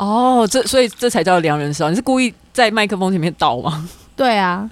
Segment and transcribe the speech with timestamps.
[0.00, 1.90] 哦，这所以这才叫良人拾号。
[1.90, 3.86] 你是故意在麦克风前面倒吗？
[4.16, 4.68] 对啊，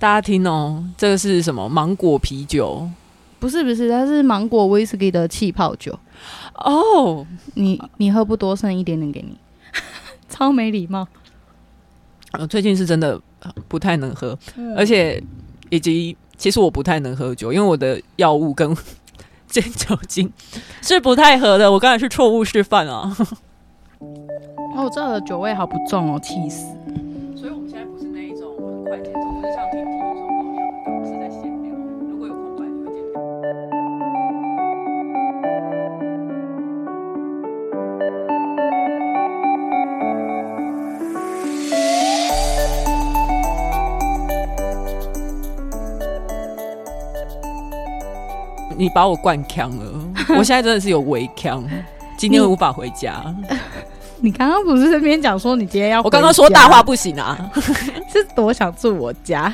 [0.00, 1.68] 大家听哦，这个是什么？
[1.68, 2.88] 芒果啤酒？
[3.38, 5.96] 不是不是，它是芒果威士忌的气泡酒。
[6.54, 7.24] 哦，
[7.54, 9.38] 你你喝不多，剩一点点给你，
[10.28, 11.06] 超没礼貌。
[12.32, 13.20] 我最近是真的
[13.68, 15.22] 不太能喝，嗯、而且
[15.70, 18.76] 以及其实我不太能喝酒，因为我的药物跟
[19.46, 20.32] 这酒精
[20.82, 21.70] 是不太合的。
[21.70, 23.16] 我刚才是错误示范啊。
[23.98, 26.66] 哦，这个酒味好不重哦，气死！
[27.34, 30.62] 所以我们现在不是那一种很快节奏，不是像听听一种一样，
[31.04, 31.72] 是在闲聊。
[32.10, 33.20] 如果有空白，你会剪掉。
[48.76, 49.84] 你把我灌呛了，
[50.36, 51.64] 我现在真的是有微呛，
[52.18, 53.24] 今天无法回家。
[54.20, 56.00] 你刚刚不是这边讲说你今天要？
[56.02, 57.38] 我刚刚说大话不行啊，
[58.12, 59.52] 是多想住我家。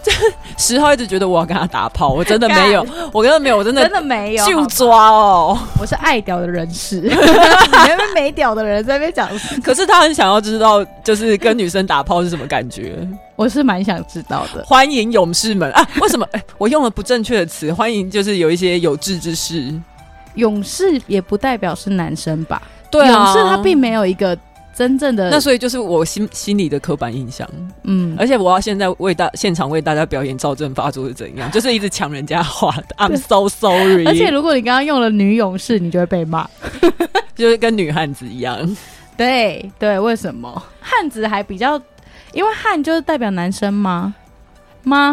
[0.00, 0.12] 这
[0.56, 5.58] 十号一直觉得我要跟他打炮，我真的没有，我真的没有，我真的真的没有，就抓哦。
[5.78, 9.28] 我是爱屌的人士， 你那边没屌的人在那边讲。
[9.62, 13.06] 可是他很想要知道，就是跟女生打炮是什么感觉。
[13.34, 14.64] 我是蛮想知道的。
[14.64, 15.86] 欢迎勇士们啊！
[16.00, 16.26] 为什么？
[16.32, 17.72] 哎，我用了不正确的词。
[17.72, 19.72] 欢迎，就是有一些有志之士。
[20.34, 22.62] 勇士也不代表是男生吧？
[22.90, 24.36] 对啊，勇士他并没有一个
[24.74, 27.48] 真正的，那所以就是我心心里的刻板印象。
[27.82, 32.84] 嗯，而且我要现在为大现场为大家表演赵正发作是怎样，就是一直抢人家话的。
[32.96, 34.06] I'm so sorry。
[34.06, 36.48] 而且如果你刚刚用了女勇士，你就会被骂，
[37.34, 38.76] 就是跟女汉子一样。
[39.16, 41.80] 对对，为什么汉子还比较？
[42.32, 44.14] 因为汉就是代表男生吗？
[44.84, 45.10] 吗？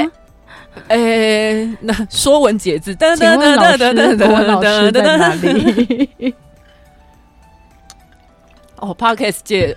[0.89, 6.35] 哎、欸，那说文解字，请问老师，国文老师在哪里？
[8.85, 9.75] 哦，Podcast 界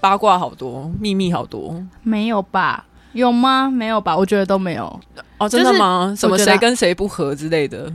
[0.00, 2.84] 八卦好多，秘密好多，没有吧？
[3.12, 3.70] 有吗？
[3.70, 4.16] 没有吧？
[4.16, 5.00] 我觉得都没有。
[5.38, 6.14] 哦，真的吗？
[6.16, 7.92] 什么谁跟谁不合之类的？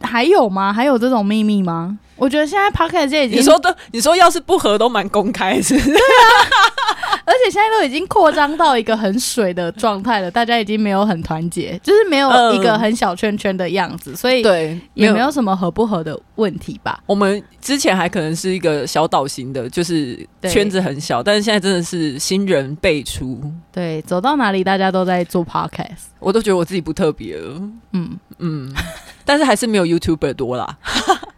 [0.00, 0.72] 还有吗？
[0.72, 1.98] 还有这种秘密吗？
[2.16, 5.86] 我觉得现在 Podcast 界已经，你说的，你说要是不合都蛮公开，是不是？
[5.90, 6.65] 对啊。
[7.26, 17.02] 而且现在都已经扩张到一个很水的状态了，大家已经没有很团结，就是没有一个很小圈圈的样子，所以对也没有什么合不合的问题吧。
[17.04, 23.42] 我们之前还可能是一个小岛型的，就是圈子很小，但是现在真的是新人辈出。
[23.72, 27.60] 对，走到哪里大家都在做 podcast，我都觉得我自己不特别了。
[27.92, 28.72] 嗯嗯，
[29.24, 30.78] 但是还是没有 YouTuber 多啦，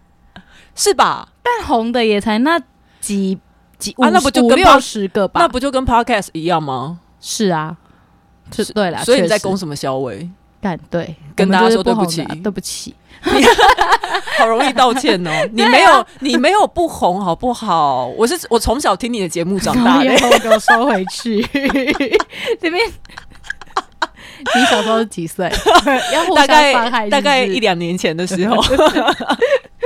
[0.76, 1.30] 是吧？
[1.42, 2.60] 但红的也才那
[3.00, 3.38] 几。
[3.78, 5.40] 几啊，那不就跟五六十个吧？
[5.40, 7.00] 那不就跟 Podcast 一样吗？
[7.20, 7.76] 是啊，
[8.52, 9.04] 是对了。
[9.04, 10.28] 所以你在攻什么小伟？
[10.60, 12.92] 干对，跟大家说对不起，对不起，
[14.38, 15.30] 好容易道歉哦。
[15.54, 18.06] 你没有，你没有不红，好不好？
[18.16, 20.10] 我是我从小听你的节目长大的，
[20.42, 21.40] 给我收回去。
[22.60, 22.84] 这边，
[24.56, 25.48] 你小时候是几岁？
[26.34, 28.56] 大概大概一两年前的时候。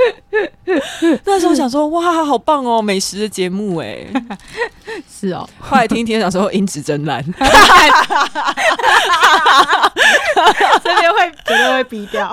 [1.25, 4.05] 那时候想说，哇，好棒哦，美食的节目哎，
[5.09, 5.47] 是哦。
[5.59, 7.23] 后来听一听，想说音质真烂，
[10.83, 12.31] 这边会绝对会逼掉。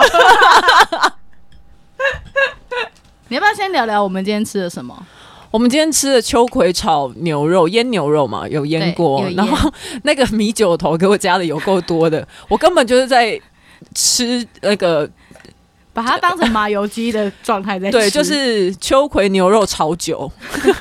[3.28, 4.96] 你要不要先聊聊我们今天吃的什么？
[5.50, 9.72] 我们今天吃的秋葵炒牛肉，腌牛肉嘛，有腌过，然后
[10.04, 13.40] 那个米酒头给我加的有够多的，我根本就是在
[13.94, 15.08] 吃那个。
[15.92, 20.30] 把它当成麻油鸡的状态在吃，对，就是秋葵牛肉炒酒，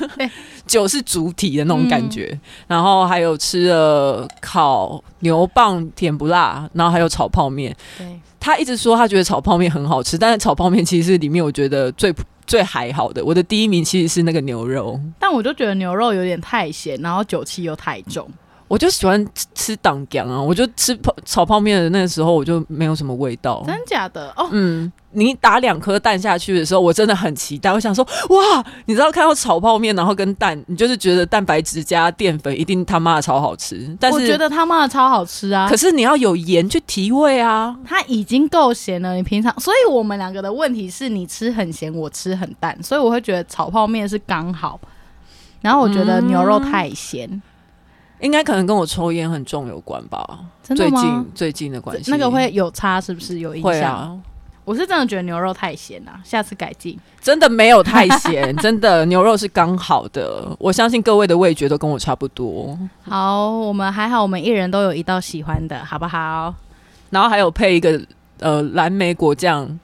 [0.66, 2.30] 酒是主体的那种感觉。
[2.32, 7.76] 嗯、然后还有吃了烤牛蒡甜不辣，然后还有炒泡面。
[7.98, 8.06] 对，
[8.38, 12.14] 他一直说他觉得炒泡面很好吃，但是炒泡面其实里面我觉得最
[12.46, 13.24] 最还好的。
[13.24, 18.28] 我的第一名其实是那个牛肉，但我就觉得牛肉有点太咸，然后酒气又太重。
[18.70, 23.64] 我就喜欢吃党酱啊，我就吃泡炒泡面的那个时候，我就没有什么味道。
[23.66, 24.48] 真假的哦？
[24.52, 27.72] 嗯，你打两颗蛋下去的时候，我真的很期待。
[27.72, 33.92] 我想说，哇，你知道看到炒泡面，然后跟蛋，你就是觉得蛋白质加淀粉一定他妈的超好吃。
[33.98, 35.68] 但是我觉得他妈的超好吃啊！
[35.68, 37.76] 可是你要有盐去提味啊。
[37.84, 44.78] 它已经够咸了，你平常，所以我们两个的问题是你吃很咸，我吃很淡，所以我会觉得炒泡面是刚好。
[45.60, 47.28] 然后我觉得牛肉太咸。
[47.28, 47.42] 嗯
[48.20, 50.38] 应该可能跟我抽烟很重有关吧？
[50.62, 51.00] 真的吗？
[51.00, 53.38] 最近最近的关系，那个会有差是不是？
[53.38, 53.72] 有影响？
[53.72, 54.16] 会啊，
[54.64, 56.98] 我是真的觉得牛肉太咸啊，下次改进。
[57.20, 60.46] 真的没有太咸， 真的牛肉是刚好的。
[60.58, 62.78] 我相信各位的味觉都跟我差不多。
[63.02, 66.54] 好，我们还好，我们一人都有一道喜欢的，好不好？
[67.10, 68.00] 然后还有配一个
[68.38, 69.78] 呃蓝莓果酱，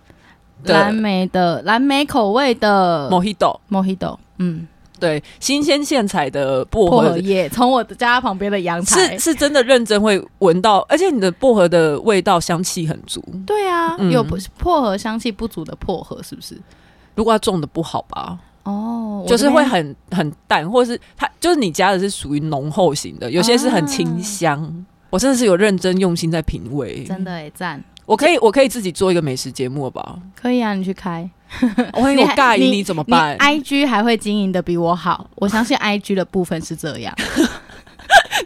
[0.64, 4.18] 蓝莓的蓝莓口味的 Mojito Mojito。
[4.38, 4.68] 嗯。
[4.98, 13.22] 对，新鲜现采的薄荷，荷叶，从我的家旁边的阳台，是是真的认真会闻到，而且你的薄荷的味道香气很足。
[13.46, 14.24] 对啊，嗯、有
[14.58, 16.56] 薄荷香气不足的薄荷是不是？
[17.14, 18.38] 如果它种的不好吧？
[18.64, 24.60] 哦，就是会很很淡，或是它就是你家的是属于浓厚型的，有些是很清香。
[24.62, 24.72] 啊、
[25.10, 27.82] 我真的是有认真用心在品味，真的哎赞。
[28.04, 30.18] 我可以，我可以自己做一个美食节目吧？
[30.34, 31.28] 可以啊，你去开。
[31.94, 32.06] 我我
[32.56, 37.14] 介意你怎么办？I G 还会经营的比我好，我相信 I G 的部分是这样。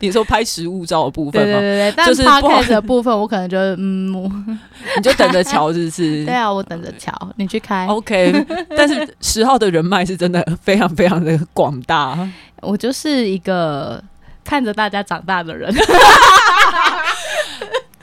[0.01, 1.61] 你说拍实物照的部分吗？
[1.61, 4.13] 对对对，但是 Podcast 的部分，我可能就嗯，
[4.97, 6.25] 你就等着瞧，是不是？
[6.25, 7.87] 对啊，我等着瞧，你去开。
[7.87, 12.17] OK，但是十号的人脉是真的非常非常的广大。
[12.63, 14.03] 我就是一个
[14.45, 15.75] 看着大家长大的人。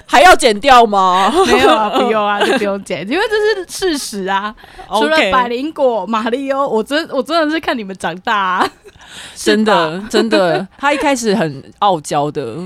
[0.09, 1.29] 还要剪掉吗？
[1.45, 4.55] 没有啊， 不用啊，就不用剪，因为这是事实啊。
[4.87, 8.71] 除了百灵果、马里欧，我真我真的是看你们长大，啊，
[9.35, 10.65] 真的真的。
[10.77, 12.57] 他一开始很傲娇的，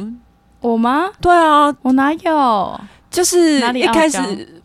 [0.59, 1.09] 我吗？
[1.19, 2.79] 对啊，我哪有？
[3.09, 4.19] 就是一开始，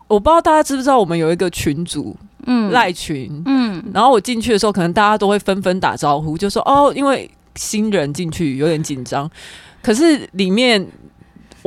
[0.06, 2.14] 我不知道大家知不知道，我们有一个群组，
[2.46, 9.28] 嗯，赖群，嗯，然后我进去的时候，可能大家都会纷纷打招呼，就说哦，因为新人进去有点紧张，
[9.82, 10.86] 可是里面。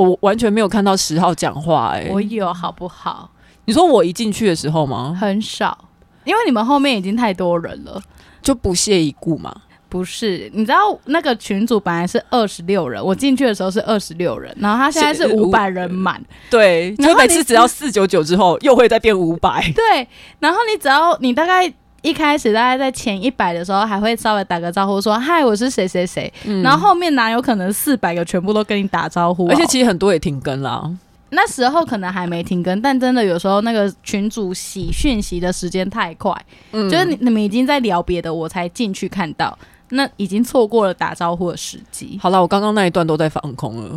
[0.06, 3.30] 我完全没有看到十号讲话，哎，我有好不好？
[3.66, 5.18] 你说我一进去的时候吗？
[5.20, 5.78] 很少，
[6.24, 8.02] 因为你们后面已经太多人了，
[8.42, 9.54] 就不屑一顾嘛。
[9.90, 20.08] 不是，你知道那个群组本来是二十六人，我进去的时候是二十六人，然后他现在是五百人满，对，然后每次只要四九九之后又会再变五百，对，
[20.40, 21.74] 然后你只要你大概。
[22.02, 29.48] 一开始大概在前一百的时候，还会稍微打个招呼说“嗨，我是谁谁谁”，嗯、然后后面哪有可能四百个全部都跟你打招呼？
[29.50, 30.90] 而且其实很多也停更了。
[31.32, 36.36] 那时候可能还没停更，但真的有时候那个群主洗讯息的时间太快，
[36.72, 39.56] 嗯、就是你你们已经在聊别的，我才进去看到，
[39.90, 42.18] 那已经错过了打招呼的时机。
[42.22, 43.90] 好了，我刚刚那一段都在放空了，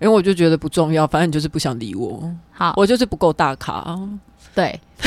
[0.00, 2.28] 因为我就觉得不重要，反正你就是不想理我。
[2.50, 3.96] 好，我就是不够大咖。
[4.54, 4.80] 对。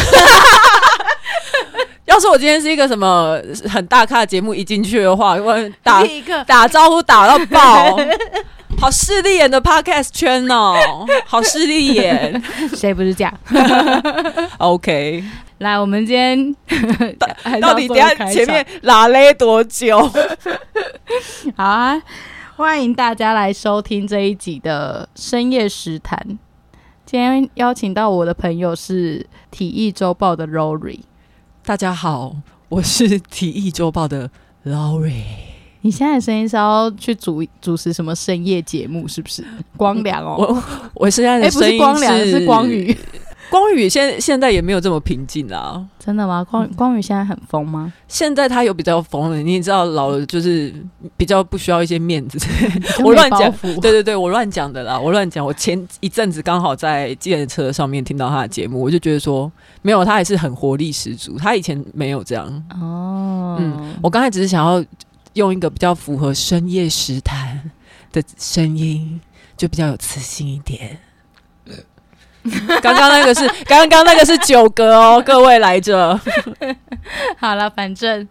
[2.10, 3.40] 要是我今天是一个什么
[3.70, 6.04] 很大咖的节目，一进去的话，我打
[6.46, 7.96] 打招呼打到爆，
[8.82, 12.42] 好势利眼的 podcast 圈哦，好势利眼，
[12.74, 13.32] 谁不是这样
[14.58, 15.24] ？OK，
[15.60, 16.56] 来，我们今天
[17.62, 20.00] 到底等下前面拉勒多久？
[21.56, 22.02] 好啊，
[22.56, 26.18] 欢迎大家来收听这一集的深夜食谈。
[27.06, 31.02] 今天邀请到我的朋友是体育周报的 Lori。
[31.70, 32.36] 大家好，
[32.68, 34.28] 我是体育周报的
[34.66, 35.22] Lori。
[35.82, 39.08] 你现在的声音是要去主主持什么深夜节目？
[39.08, 39.46] 是不是？
[39.78, 40.64] 光良哦，我
[40.96, 42.98] 我现在的声音是、欸、不是光良，是光宇。
[43.50, 46.44] 光宇现现在也没有这么平静啦，真的吗？
[46.44, 47.92] 光光宇现在很疯吗？
[48.08, 50.74] 现在他有比较疯了，你也知道老了就是
[51.18, 52.38] 比较不需要一些面子。
[53.04, 53.52] 我乱讲，
[53.82, 55.44] 对对对，我乱讲的啦，我乱讲。
[55.44, 59.52] 我前一阵子刚好在计程车上面听到他的节目，我就觉得说
[59.82, 61.38] 没有，他还是很活力十足。
[61.38, 62.46] 他以前没有这样
[62.80, 63.58] 哦。
[63.60, 64.84] 嗯，我刚才只是想要
[65.34, 67.72] 用一个比较符合深夜食谈
[68.12, 69.20] 的声音，
[69.58, 71.00] 就比较有磁性一点。
[72.82, 76.20] 刚刚那个是刚刚那个是九格哦， 各位来着。
[77.38, 78.28] 好了，反正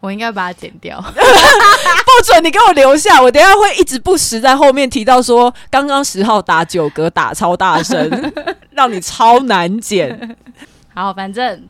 [0.00, 3.22] 我应该把它剪掉，不准你给我留下。
[3.22, 8.32] 我等一下会一直不时在后面提到说，刚刚十号打九格打超大声，
[8.70, 10.36] 让你超难剪。
[10.94, 11.68] 好，反正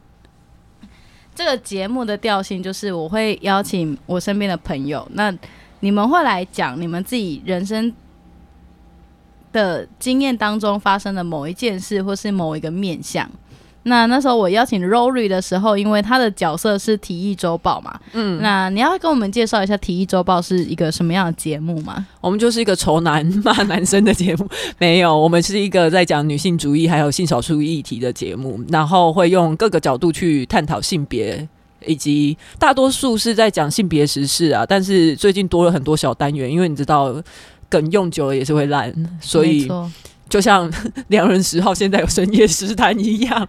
[1.35, 5.35] 这个节目的调性就是我会邀请我身边的朋友，那
[5.81, 7.93] 你们会来讲你们自己人生。
[9.53, 13.29] 的经验当中发生的某一件事，或是某一个面向。
[13.85, 22.07] 那那时候我邀请 Rory 的时候，因为他的角色是体液周报嘛，嗯，那你要跟我们介绍一下体液周报是一个什么样的节目吗？
[22.21, 31.49] 我们就是一个仇男骂男生的节目，没有，我们是一个在讲女性主义还有性少数议题的节目，然后会用各个角度去探讨性别，
[31.85, 37.21] 以及大多数是在讲性别时事啊，但是最近多了很多小单元，因为你知道。
[37.73, 39.67] 梗用久了也是会烂，所以
[40.29, 40.71] 就像
[41.09, 43.49] 良人十号现在有深夜食谈一样。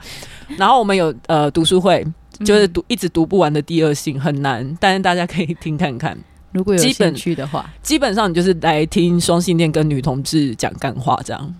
[0.55, 2.05] 然后我们有呃读书会，
[2.45, 6.17] 就是读一直读不完的第二性很难，但是大家可以听看看。
[6.53, 11.53] 如果有兴趣的话，基本上你就是来听双性恋跟女同志讲干话这样。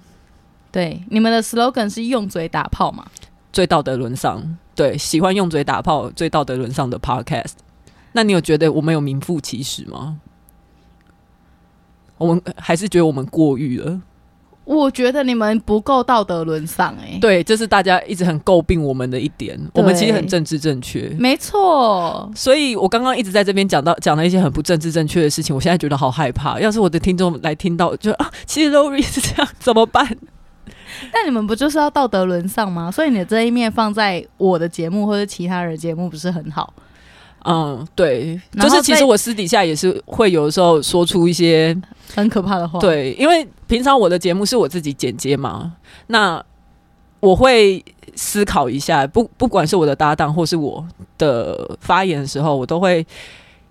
[0.71, 3.05] 对，你们的 slogan 是用嘴打炮嘛？
[3.51, 7.53] 最道德沦丧，对，喜欢用嘴打炮、最道德沦丧的 podcast。
[8.13, 10.17] 那你有觉得我们有名副其实吗？
[12.23, 14.01] 我们还是觉得我们过誉了，
[14.65, 19.59] 我觉得你们不够道德沦丧哎，对，这是大家一直很诟病我们的一点。
[19.73, 22.31] 我们其实很政治正确，没错。
[22.33, 26.59] 所以我刚刚一直在这边讲到讲了一些很不政治正确的事情，我现在觉得好害怕。
[26.59, 30.07] 要是我的听众来听到，就啊，其实 Lori 是这样，怎么办？
[31.11, 32.89] 但你们不就是要道德沦丧吗？
[32.89, 36.73] 所以你的这一面放在我的节目或者其他人节目不是很好？
[37.45, 41.75] 嗯，对，就是其实我私底下也是会有的时候说出一些
[42.15, 42.79] 很可怕的话。
[42.79, 45.73] 对，因为平常我的节目是我自己剪接嘛，
[46.07, 46.41] 那
[47.19, 47.83] 我会
[48.15, 50.85] 思考一下，不不管是我的搭档或是我
[51.17, 53.05] 的发言的时候，我都会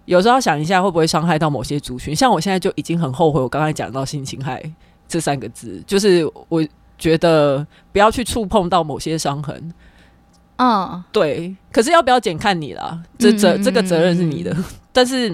[0.05, 2.14] 有时候想一下会不会伤害到某些族群。
[2.14, 4.62] 像我现在就已经很后悔，我刚才讲到性侵害
[5.09, 6.62] 这三个字，就是我
[6.99, 9.73] 觉得不要去触碰到某些伤痕。
[10.56, 11.56] 嗯，对。
[11.73, 14.54] 可是要不要剪看你啦，这责这个责任是你的。
[14.92, 15.28] 但是，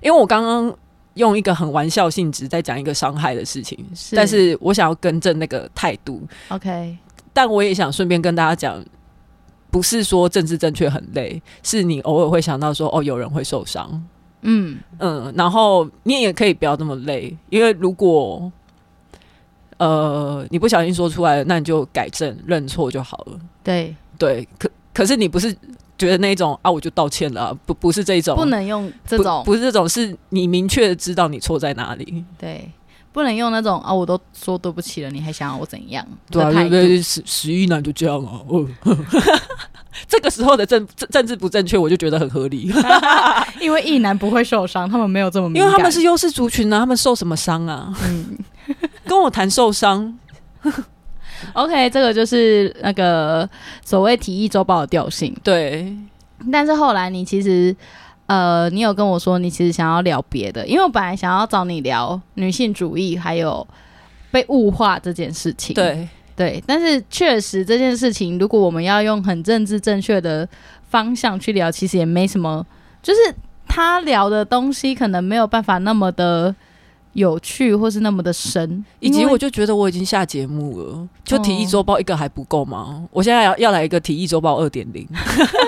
[0.00, 0.74] 因为我刚刚
[1.14, 6.22] 用一个很玩笑性质在讲一个伤害的事情，是但是我想要更正那个态度。
[6.48, 6.96] OK，
[7.32, 8.82] 但我也想顺便跟大家讲，
[9.70, 14.02] 不是说政治正确很累，是你偶尔会想到说，哦，有人会受伤。
[14.42, 18.50] 嗯嗯，然后你也可以不要这么累，因为如果
[19.78, 23.38] 呃你不小心说出来了，那你就改正认错就好了。
[23.64, 23.94] 对。
[24.22, 25.52] 对，可可是你不是
[25.98, 32.24] 觉得那种啊，我就道歉了，啊，不不是这种，不能用这种，不，不是这种，是你明确的知道你错在哪里。
[32.38, 32.70] 对，
[33.12, 36.06] 不能用那种啊，我都说对不起了，你还想要我怎样？
[36.30, 38.38] 对啊，对对，十十一男就这样啊。
[38.46, 38.64] 哦，
[40.06, 42.72] 这个时候的政政治不正确，我就觉得很合理，
[43.60, 47.92] 因为异男不会受伤，他们没有这么因为他们是优势族群啊，他们受什么伤啊？
[48.04, 48.38] 嗯，
[49.04, 50.16] 跟我谈受伤。
[51.52, 53.48] OK，这个就是那个
[53.84, 55.34] 所谓体育周报的调性。
[55.42, 55.96] 对，
[56.50, 57.74] 但是后来你其实，
[58.26, 63.66] 呃，你有跟我说你其实想要聊别的，因为我本来想要找你聊女性主义还有
[64.30, 65.74] 被物化这件事情。
[65.74, 70.48] 对对，但是确实这件事情，如果我们要用很政治正确的
[70.88, 72.66] 方向去聊，其实也没什么，
[73.02, 73.34] 就是
[73.68, 76.54] 他聊的东西可能没有办法那么的。
[77.14, 82.78] 有趣或是那么的深，以及我就觉得我已经下节目了，就体育周报一个还不够吗？
[82.78, 85.06] 哦、我现在要要来一个体育周报二点零。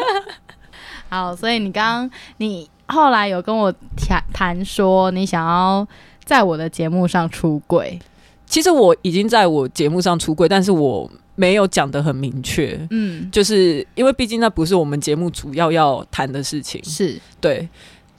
[1.10, 5.86] 好，所以你刚刚你后来有跟我谈谈说你想要
[6.24, 7.98] 在我的节目上出柜，
[8.46, 12.78] 其实我已经在我节目上出柜，但是我没有讲的很明确。
[12.90, 17.68] 嗯，就是因为毕竟那不是我们节目主要要谈的事情，是对，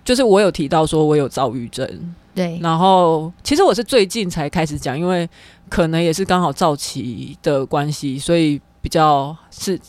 [0.04, 2.16] 就是我有提到说我有躁郁症。
[2.36, 5.28] 对，然后其实我是最近才开始讲，因为
[5.70, 9.80] 可能也是刚好躁期的关系，所以比较是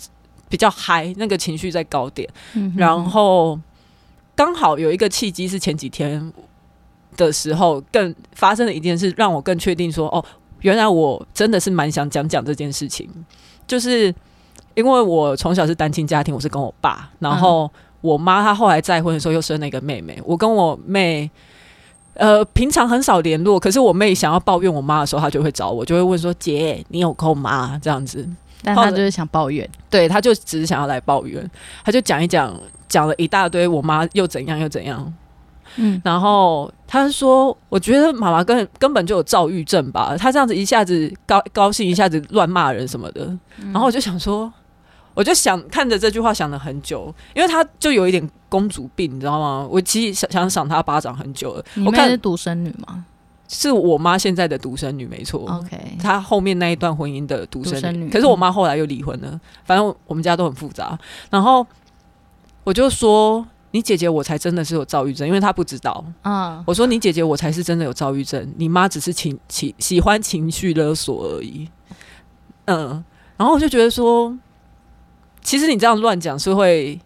[0.49, 2.29] 比较嗨，那个情绪在高点。
[2.55, 3.59] 嗯、然后
[4.37, 6.33] 刚好有一个契机是前几天
[7.17, 10.25] 的时候，更发生了一件事，让我更确定说，哦，
[10.61, 13.11] 原来我真的是蛮想讲讲这件事情。
[13.67, 14.15] 就是
[14.77, 17.69] 因为我从小是单亲家庭，我是跟我爸，然后
[18.01, 21.29] 我妈她后来再婚的时候又生了一个妹妹，我跟我妹。
[22.17, 28.27] 呃，平常很少联络，可是我妹想要抱怨我妈的时候，她就会找我，就会问说：“姐，你有空吗？”这样子，
[28.63, 31.49] 但她就是想抱怨，对，她就只是想要来抱怨，
[31.85, 32.59] 她就讲一讲，
[32.89, 35.13] 讲了一大堆，我妈又怎样又怎样，
[35.77, 43.31] 嗯，然后她说：“我觉得妈妈根根本就有躁郁症吧，她这样子一下子高高兴，一下子乱骂人什么的。”
[43.73, 44.53] 然后我就想说。
[45.17, 49.67] 我就想看着这句话想了很久，因为他就有一点公主病，你知道吗？
[49.69, 51.65] 我其实想想赏他巴掌很久了。
[51.87, 53.03] 我看是独生女吗？
[53.49, 55.41] 是我妈现在的独生女，没错。
[55.49, 59.29] OK，她后面那一段婚姻的独生女，可是我妈后来又离婚了。
[59.33, 60.99] 嗯、反正我们家都很复杂。
[61.31, 61.67] 然后
[62.63, 71.67] 我就说：“你姐姐我才真的是有躁郁症，因为她不知道。”嗯，我说：“你姐姐我才是真的有躁郁症，你妈只是情情喜欢情绪勒索而已。”
[72.67, 73.03] 嗯，
[73.39, 74.37] 然后我就觉得说。
[75.47, 76.99] 其实你这样乱讲是会，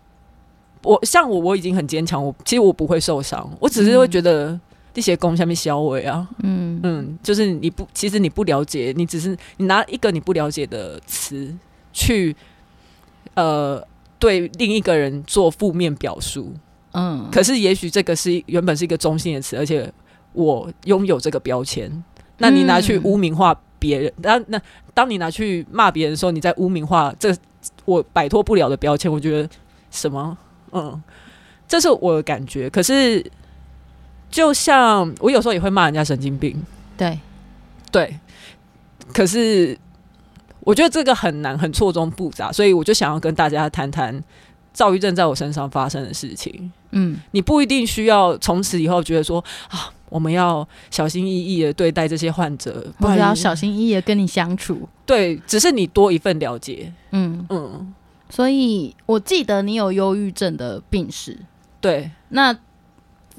[0.82, 4.58] 我像我我已经很坚强，我其实我不会受伤，我只是会觉得
[4.94, 6.80] 这些功下面消委啊，嗯。
[6.82, 11.54] 嗯，就是你不，其实你不了解，你只是你拿一个你不了解的词
[11.92, 12.34] 去，
[13.34, 13.86] 呃，
[14.18, 16.54] 对另一个人做负面表述，
[16.92, 19.92] 嗯，可是也许这个是原本是一个中性的词，而且
[20.32, 21.92] 我拥有这个标签，
[22.38, 24.62] 那你拿去污名化别人，那、嗯、那
[24.94, 27.36] 当你拿去骂别人的时候，你在污名化这。
[27.90, 29.48] 我摆脱不了的标签，我觉得
[29.90, 30.38] 什么？
[30.70, 31.02] 嗯，
[31.66, 32.70] 这是我的感觉。
[32.70, 33.24] 可是，
[34.30, 36.64] 就像我有时候也会骂人家神经病，
[36.96, 37.18] 对
[37.90, 38.16] 对。
[39.12, 39.76] 可是，
[40.60, 44.22] 我觉得这个很难，很错综复杂，所以我就想要跟大家谈谈
[44.72, 46.70] 躁郁症在我身上发生的事情。
[46.92, 54.86] 嗯，你不一定需要从此以后觉得说啊，我们要小心翼翼的对待这些患者，或者要小心翼翼的跟你相处。
[55.06, 56.92] 对，只是你多一份了解。
[57.12, 57.94] 嗯嗯。
[58.28, 61.38] 所以我记得你有忧郁症的病史。
[61.80, 62.10] 对。
[62.28, 62.52] 那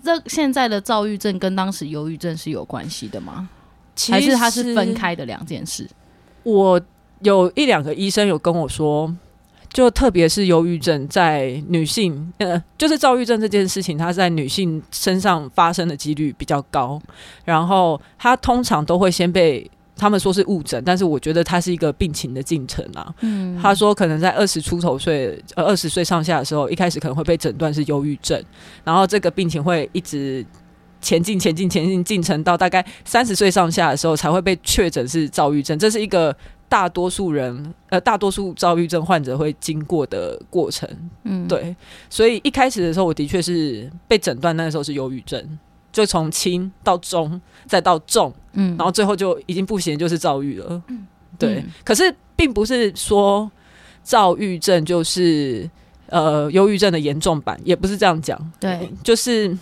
[0.04, 3.48] 这现在的躁郁症跟当时忧郁症是有关系的吗？
[3.96, 5.88] 其实还是它是分开的两件事？
[6.44, 6.82] 我
[7.20, 9.14] 有一两个医生有跟我说。
[9.74, 17.02] 就特别是忧郁症在女性，呃，就是躁郁症这件事情，它在女性身上发生的几率比较高。
[17.46, 23.16] 然后它通常都会先被他们说是误诊，但是我觉得它是一个病情的进程啊。
[23.22, 28.44] 嗯，他说可能在二十出头岁，呃，二十岁上下的时候，一开始可能会被诊断是忧郁症，
[28.84, 30.46] 然后这个病情会一直
[31.00, 35.80] 前进、前进、前进进程到大概三十岁上下的时候才会被确诊是躁郁症。
[35.80, 36.36] 这是一个。
[36.72, 40.88] 大多数人，呃，大多数躁郁症患者会经过的过程，
[41.26, 41.76] 嗯，对，
[42.10, 45.60] 所以一开始的时候，我的确是被诊断那个时候是忧郁症，
[45.92, 51.06] 就从轻到中再到重，嗯，然后最后就已经不行，就是躁郁了，嗯，
[51.38, 51.56] 对。
[51.56, 53.52] 嗯、可是并不是说
[54.02, 55.70] 躁郁症就是
[56.06, 59.58] 呃忧郁症的严重版，也不是这样讲，对，就是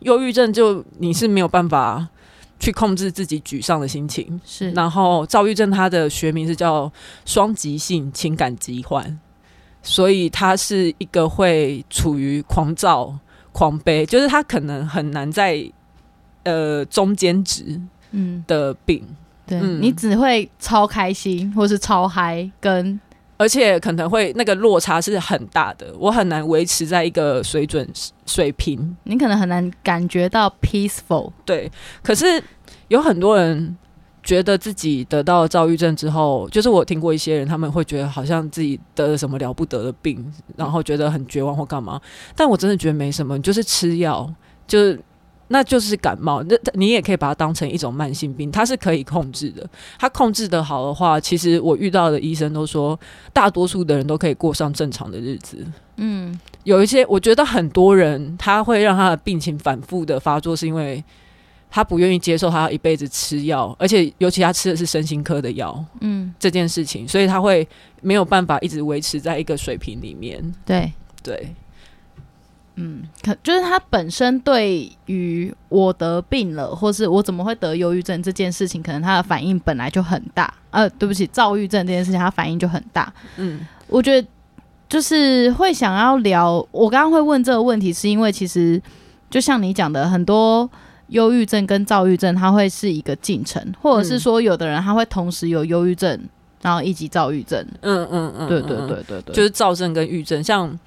[0.00, 2.06] 忧郁症就你是没有办法。
[2.62, 4.40] 去控制自己沮丧的心情。
[4.44, 6.90] 是，然后躁郁症它的学名是叫
[7.24, 9.18] 双极性情感疾患，
[9.82, 13.18] 所以它是一个会处于狂躁、
[13.50, 15.68] 狂悲，就是它可能很难在
[16.44, 17.80] 呃中间值
[18.12, 18.44] 嗯。
[18.46, 19.16] 的病，嗯、
[19.46, 23.00] 对、嗯、你只会超开心或是超嗨，跟
[23.42, 27.88] 而且可能会那个落差是很大的，我很难维持在一个水准
[28.26, 31.70] 水平，你可能很难感觉到 peaceful，对，
[32.02, 32.42] 可是。
[32.88, 33.74] 有很多人
[34.22, 41.98] 觉得自己得到躁郁症之后，就是我听过一些人，他们会觉得好像自己得了什么了不得的病，然后觉得很绝望或干嘛。
[42.36, 44.30] 但我真的觉得没什么，你就是吃药，
[44.66, 45.00] 就是
[45.48, 46.42] 那就是感冒。
[46.42, 49.68] 那你也可以把它当成一种慢性病，它是可以控制的。
[49.98, 52.98] 它控制得好的话，其实我遇到的医生都说，
[53.32, 55.66] 大多数的人都可以过上正常的日子。
[55.96, 61.02] 嗯，有一些我觉得很多人他会让他的病情反复的发作，是因为。
[61.74, 67.66] 他不愿意接受他要一辈子吃药，而且尤其他吃的是身心科的药，嗯，这件事情，所以他会
[68.02, 70.54] 没有办法一直维持在一个水平里面。
[70.66, 71.48] 对对，
[72.76, 80.52] 嗯，可就是他本身对于我得病了，或是我怎么会得忧郁症这件事情，可能他的反应本来就很大。
[80.70, 83.12] 呃，对不起，躁郁症这件事情，他反应就很大。
[83.36, 84.28] 嗯，我觉得
[84.88, 88.80] 就是会想要聊，我刚刚会问这个问题，是因为其实
[89.30, 90.68] 就像你讲的很多。
[91.08, 96.18] 忧郁症跟躁郁症，它会是一个进程，或者是说，有的人他会同时有忧郁症，
[96.62, 97.62] 然后以及躁郁症。
[97.82, 100.42] 嗯嗯嗯，对对对对对，就是躁症跟郁症。
[100.42, 100.78] 像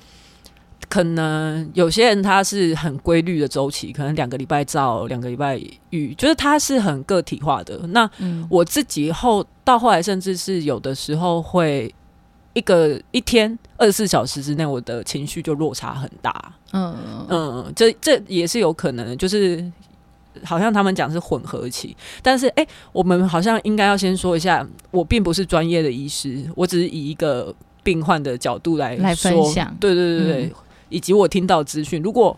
[0.87, 5.59] 可能有些人他是很规律的周期，可能两个礼拜照，两个礼拜
[5.89, 7.77] 郁，就是他是很个体化的。
[7.87, 8.09] 那
[8.49, 11.93] 我自己后到后来，甚至是有的时候会
[12.53, 16.53] 一个一天二十四小时之内，我的情绪就落差很大。
[16.73, 16.95] 嗯
[17.29, 19.71] 嗯，这这也是有可能的，就是。
[20.43, 30.51] 好像他们讲是混合期，但是哎、欸，我们好像应该要先说一下，我并不是专业的医师，我只是以一个病患的角度来说，来分享，对对对对，嗯、
[30.95, 32.01] 以及我听到资讯。
[32.01, 32.37] 如果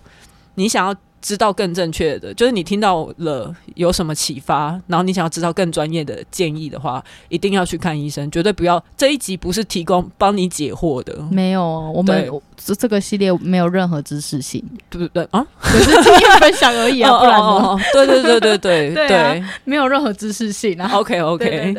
[0.55, 0.95] 你想要。
[1.19, 8.81] 知道更正确的，就是你听到了有什么启发，然后你想要知道更专业的建议的话，一定要去看医生，绝对不要。
[8.95, 15.45] 这一集不是提供帮你解惑的，没有，我们这这个系列没有任何知识性，对不对啊？
[15.63, 17.77] 只是经验分享而已啊，不然呢？
[17.93, 20.87] 对对对对对 对，对，没有任何知识性啊。
[20.93, 21.75] OK OK，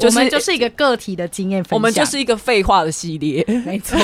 [0.00, 3.98] 我们就是一个个体的经验分享，我们就是一个废话的系列，没错。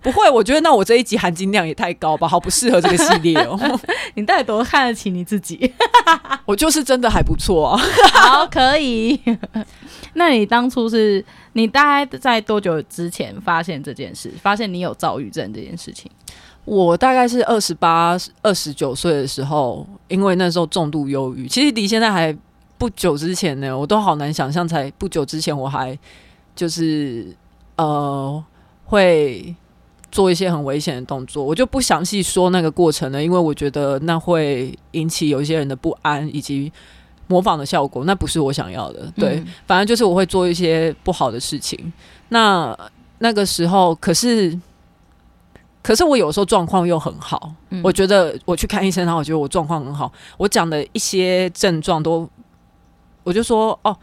[0.00, 3.58] 不会，我觉得那我这一集含金量也太高吧，好不适合这个系列哦。
[4.14, 5.72] 你到底多看得起你自己？
[6.46, 7.82] 我就是真的还不错啊。
[8.14, 9.20] 好，可以。
[10.14, 14.32] 那你当初是你大概在多久之前发现这件事？
[14.40, 16.10] 发现你有躁郁症这件事情？
[16.64, 21.48] 我大概是二十八、二十九岁的时候，因为那时候重度忧郁。
[21.48, 22.36] 其实离现在还
[22.76, 25.98] 不久之前呢，我都好难想象，才不久之前我还
[26.54, 27.34] 就是
[27.76, 28.44] 呃
[28.84, 29.54] 会。
[30.10, 36.72] 做一些很危险的动作，我就不详细说那个过程了，因为我觉得那会引起有一些人的不安以及
[37.26, 39.12] 模仿的效果，那不是我想要的。
[39.14, 41.92] 对，嗯、反正就是我会做一些不好的事情。
[42.30, 42.76] 那
[43.18, 44.58] 那个时候，可是，
[45.82, 47.80] 可是我有时候状况又很好，嗯。
[47.84, 52.28] 我觉得我去看医生，然后我觉得我状况很好，我讲的一些症状都，
[53.24, 53.94] 我就说哦。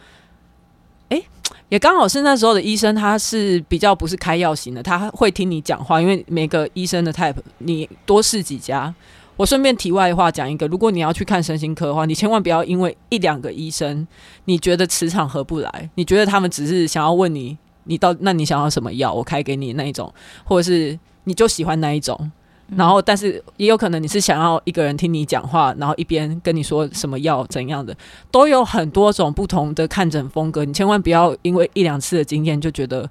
[1.70, 8.94] 也刚好是那时候的医生，他是比较不是开药型的，他会听你讲话，因为每个医生的 type，你多试几家
[9.36, 14.08] 我顺便题外话讲一个，如果你要去看身心科的话，你千万不要因为一两个医生，
[14.46, 20.14] 你觉得磁场合不来，你觉得他们只是想要问你，你到那你想要什么药，我开给你那一种，
[20.46, 22.32] 或者是你就喜欢那一种，
[22.76, 27.96] 然后但是也有可能你是想要一个人听你讲话，然后一边跟你说什么药怎样的，
[28.32, 33.10] 都有很多种不同的看诊风格，你千万不要因为一两次的经验就觉得。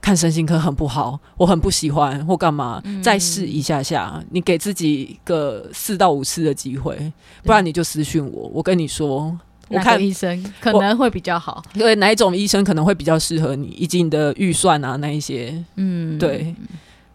[0.00, 7.10] 看身心科很不好，我很不喜欢或干嘛，嗯、再试一下下，你给自己个四到五次的机会，
[7.42, 8.50] 不然你就私讯我。
[8.52, 9.34] 我跟你说，
[9.68, 15.54] 我看医生可能会比较好，因为哪一种医生可能会比较适合你，以及你的预算啊那一些。
[15.76, 16.54] 嗯，对。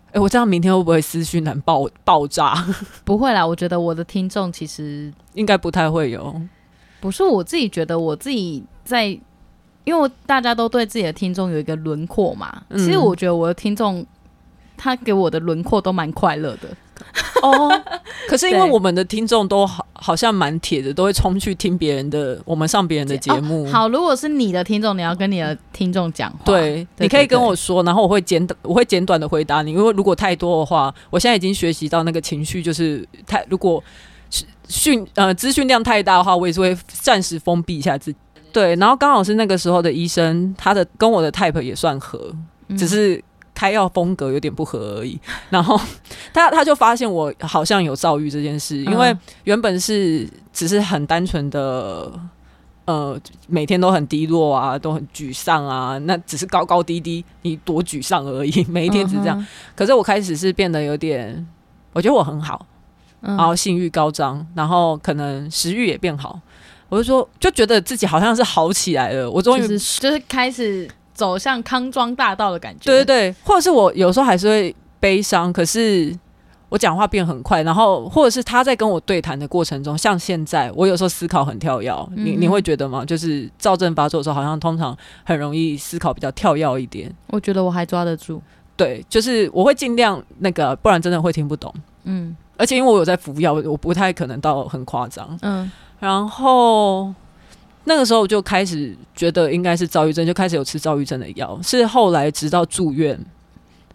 [0.09, 2.53] 哎、欸，我这样明天会不会思绪难爆爆炸？
[3.05, 6.41] 不会啦，我觉得我的听众其实应该不太会有。
[6.99, 9.19] 不是我自己觉得，我自己在。
[9.85, 14.05] 因为大家都对自己的听众有一个轮廓嘛，嗯、其实我觉得我的听众
[14.77, 16.69] 他给我的轮廓都蛮快乐的
[17.41, 17.69] 哦。
[18.27, 23.71] 可是因为我们的听众都好好像蛮铁的，都会冲去听别人的，我们上别人的节目、哦。
[23.71, 29.71] 好，如果是你的听众，你要跟你的听众讲话，对，你可以跟我说，然后我会简短，我会简短的回答你。
[29.71, 33.83] 因为如果太多的话，我现在已经学习到那个情绪就是太，如果
[34.67, 38.19] 讯呃资讯量太大的话，我也是会暂时封闭一下自己。
[38.51, 42.31] 对，然后刚好是那个时候的医生，他的跟我的 type 也算合，
[42.67, 43.23] 嗯、只是
[43.59, 45.19] 开药风格有点不合而已。
[45.51, 45.77] 然后
[46.33, 52.09] 他他就发现我好像有躁郁这件事，因为原本是只是很单纯的，
[52.85, 59.45] 呃，每天都很低落啊，都很沮丧啊，那只是高高低低，你多沮丧而已， 每一天只是这样。
[59.75, 61.45] 可是我开始是变得有点，
[61.91, 62.65] 我觉得我很好，
[63.19, 66.39] 然后性欲高涨，然后可能食欲也变好。
[66.87, 69.29] 我就说，就觉得自己好像是好起来了。
[69.29, 72.85] 我终于就是，就是开始走向康庄大道的感觉。
[72.85, 76.17] 对对对，或者是我有时候还是会悲伤，可是
[76.69, 77.61] 我讲话变很快。
[77.63, 81.91] 然后，或者是他在跟我对谈的过程中，像现在，我有时候思考很跳跃。
[82.15, 83.03] 嗯、你你会觉得吗？
[83.03, 87.13] 就是躁症发作的时候，好像通常很容易思考比较跳跃一点。
[87.27, 88.41] 我觉得我还抓得住。
[88.77, 91.73] 对，就是我会尽量那个，不然真的会听不懂。
[92.05, 95.37] 嗯，而且因为我有在服药，我不太可能到很夸张。
[95.41, 95.69] 嗯。
[95.99, 97.13] 然后
[97.89, 101.59] 那个时候就开始觉得应该是躁郁症，就开始有吃躁郁症的药。
[101.63, 103.19] 是后来直到住院，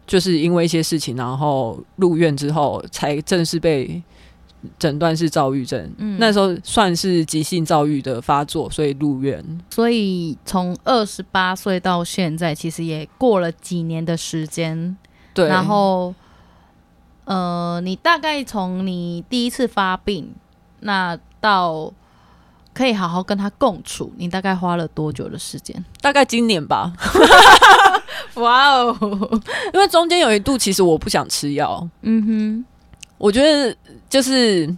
[0.05, 4.03] 就是因为一些事情，然后入院之后才正式被
[4.81, 5.95] 诊断是躁郁症。
[5.99, 9.41] 嗯，那时候算是急性躁郁的发作，所以入院。
[9.71, 14.97] 所以从二十八岁到现在，其实也过了几年的时间。
[15.33, 16.13] 对，然后
[17.27, 20.35] 呃，你大概从你第一次发病
[20.81, 21.17] 那。
[21.45, 21.93] 到
[22.75, 25.83] 可以好好跟他共处，你大概花了多久的时间？
[26.01, 26.93] 大概今年吧。
[28.35, 29.41] 哇哦！
[29.73, 31.89] 因为中间有一度，其实我不想吃药。
[32.03, 32.65] 嗯哼，
[33.17, 33.75] 我觉得
[34.11, 34.69] 就是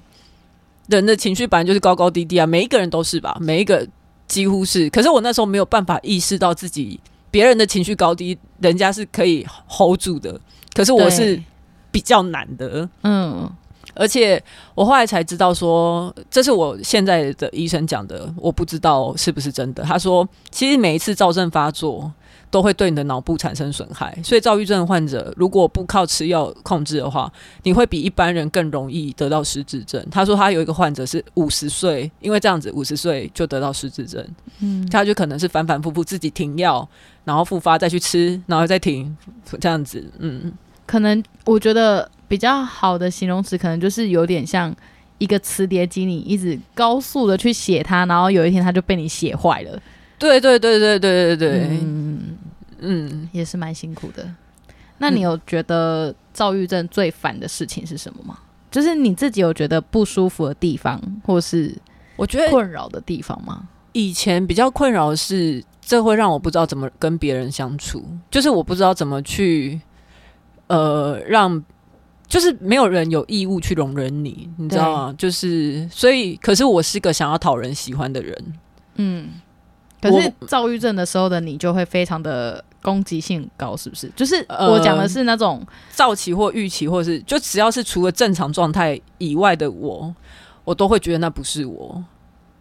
[0.88, 3.87] 人的情绪本来就是高高低低啊，每一个人都是吧，每一个
[4.28, 4.90] 几乎是。
[4.90, 10.38] 可是我那时候没有办法意识到自己别人的情绪高低，人家是可以 hold 住的，
[10.74, 11.42] 可是我是
[11.90, 12.87] 比较难的。
[13.04, 13.50] 嗯。
[13.96, 14.42] 而且
[14.74, 19.82] 我后来才知道说，这是我现在的医生讲的，我不知道是不是真的。
[19.82, 22.12] 他说，其实每一次躁症发作
[22.50, 27.32] 都会对你的脑部产生损害，所以躁郁症患者如果不靠吃药控制的话，
[27.62, 30.04] 你会比一般人更容易得到失智症。
[30.11, 34.24] 他说他有一个患者是五十岁，因为这样子五十岁就得到失智症，
[34.61, 36.87] 嗯，他就可能是反反复复自己停药，
[37.24, 39.16] 然后复发再去吃，然后再停，
[39.61, 40.52] 这样子，嗯，
[40.87, 42.11] 可能我觉得。
[42.28, 44.74] 比较好的形容词可能就是有点像
[45.18, 49.80] 一个磁碟机，你一直高速的去写它，然后有一天它就被你写坏了。
[50.18, 52.36] 对对对对对对对，嗯
[52.80, 54.28] 嗯，也是蛮辛苦的。
[54.98, 58.38] 那你有觉得躁郁症最烦的事情是什么吗？
[58.70, 61.74] 就是你自己有觉得不舒服的地方，或是
[62.16, 63.68] 我觉得困扰的地方吗？
[63.92, 69.80] 以前比较困扰的是，这会让我不知道怎么跟别人相处，就是我不知道怎么去
[70.66, 71.64] 呃让。
[72.28, 75.14] 就是没有人有义务去容忍你，你知道吗？
[75.16, 78.54] 就是所以，可是我是个想要讨人喜欢的人，
[78.96, 79.28] 嗯。
[79.98, 84.08] 可是躁郁症的时候的你就会非常的攻击性高，是不是？
[84.14, 90.14] 就是我讲的是那种躁期或郁期，或是就只要是除了正常状态以外的我，
[90.64, 92.04] 我都会觉得那不是我，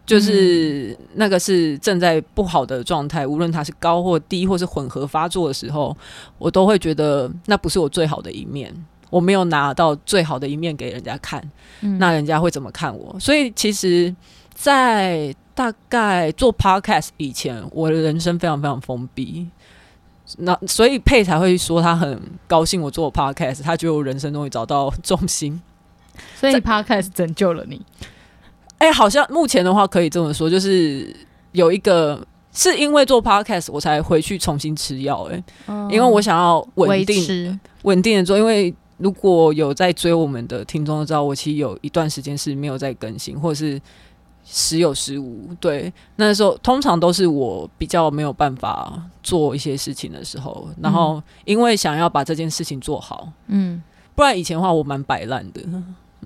[0.06, 5.96] 就是那个是正在不好的状态，无论它是高或低，或是混合发作的时候，
[6.40, 8.74] 我都会觉得那不是我最好的一面。
[9.16, 11.42] 我没有拿到最好的一面给人家看，
[11.80, 13.18] 嗯、那人家会怎么看我？
[13.18, 14.14] 所以其实，
[14.54, 19.48] 在大概做 podcast 以前，我的人生非常非常封闭。
[20.40, 25.62] 那所以佩才会说他很高兴我做 podcast，他觉得我人生终于找到重心。
[26.36, 27.82] 所以 Podcast 拯救了你。
[28.80, 31.16] 哎、欸，好像目前的话可以这么说，就是
[31.54, 35.30] 有一个是因为做 Podcast 我才回去重新吃药。
[35.32, 35.44] 哎，
[35.90, 43.82] 因为我想要稳定稳定的做，因为如果有在追我们的听众都知道，我其实有一段时间是没有在更新，或者是
[44.46, 45.54] 时有时无。
[45.60, 53.82] 对，那时候通常都是我比较没有办法做一些事情的时候，然后因为想要把这件事情做好，嗯，
[54.16, 55.62] 不然以前的话我蛮摆烂的。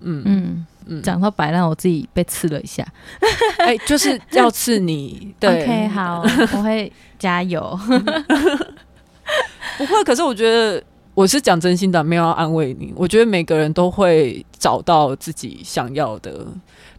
[0.02, 2.88] 嗯嗯嗯，讲到摆烂，我自己被刺了一下。
[3.58, 5.36] 哎、欸， 就是要刺你。
[5.38, 6.22] 对，OK，好，
[6.54, 7.78] 我会加油。
[9.78, 10.82] 不会，可是我觉得
[11.20, 12.94] 我是讲真心的，没有要安慰你。
[12.96, 16.48] 我觉得每个人都会找到自己想要的。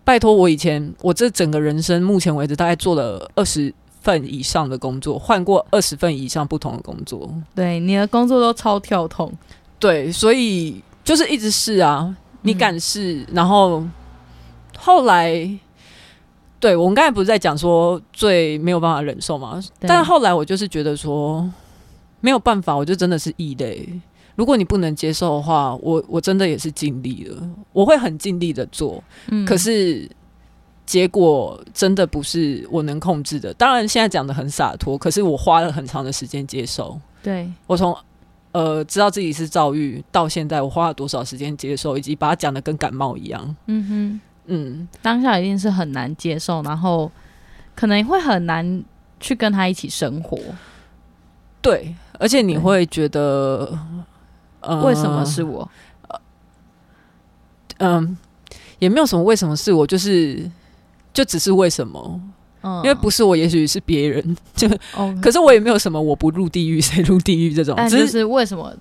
[0.05, 7.33] 拜托，我以前我这整个人生，目前为止大概做了二十份以上的工作，换过二十份以上不同的工作。
[7.55, 9.33] 对，你的工作都超跳痛。
[9.79, 12.15] 对，所以就是一直试啊。
[12.43, 13.83] 你敢试，然后
[14.77, 15.51] 后来，
[16.59, 19.59] 对，我们刚才不是在讲说最没有办法忍受吗？
[19.81, 21.51] 但后来我就是觉得说
[22.21, 23.89] 没有办法，我就真的是异类。
[24.41, 27.37] 如果你不能接受的话，我我真的也是尽力了，
[27.75, 29.05] 我会很尽力的做。
[29.29, 30.09] 嗯，可是
[30.87, 33.53] 结果真的不是我能控制的。
[33.53, 36.99] 当然现在讲的很洒脱，可是我花了很长的时间接受。
[37.23, 37.95] 对，我从。
[38.53, 43.57] 呃，知道自己是躁郁，到现在我花了多少时间接受，以及把它讲的跟感冒一样。
[43.67, 47.09] 嗯哼，嗯，当下一定是很难接受，然后
[47.77, 48.83] 可能会很难
[49.21, 50.37] 去跟他一起生活。
[51.63, 53.79] 对，而且你会觉得，
[54.61, 55.69] 呃，为什么是我？
[57.79, 58.17] 嗯、呃，
[58.79, 60.51] 也没有什么为什么是我，就是
[61.13, 62.21] 就只是为什么。
[62.63, 64.37] 嗯，因为不是我，也许是别人。
[64.55, 64.69] 就.
[65.23, 67.75] 可是我也没有什么，我不入地狱谁入地狱这种。
[67.89, 68.75] 只是为什么？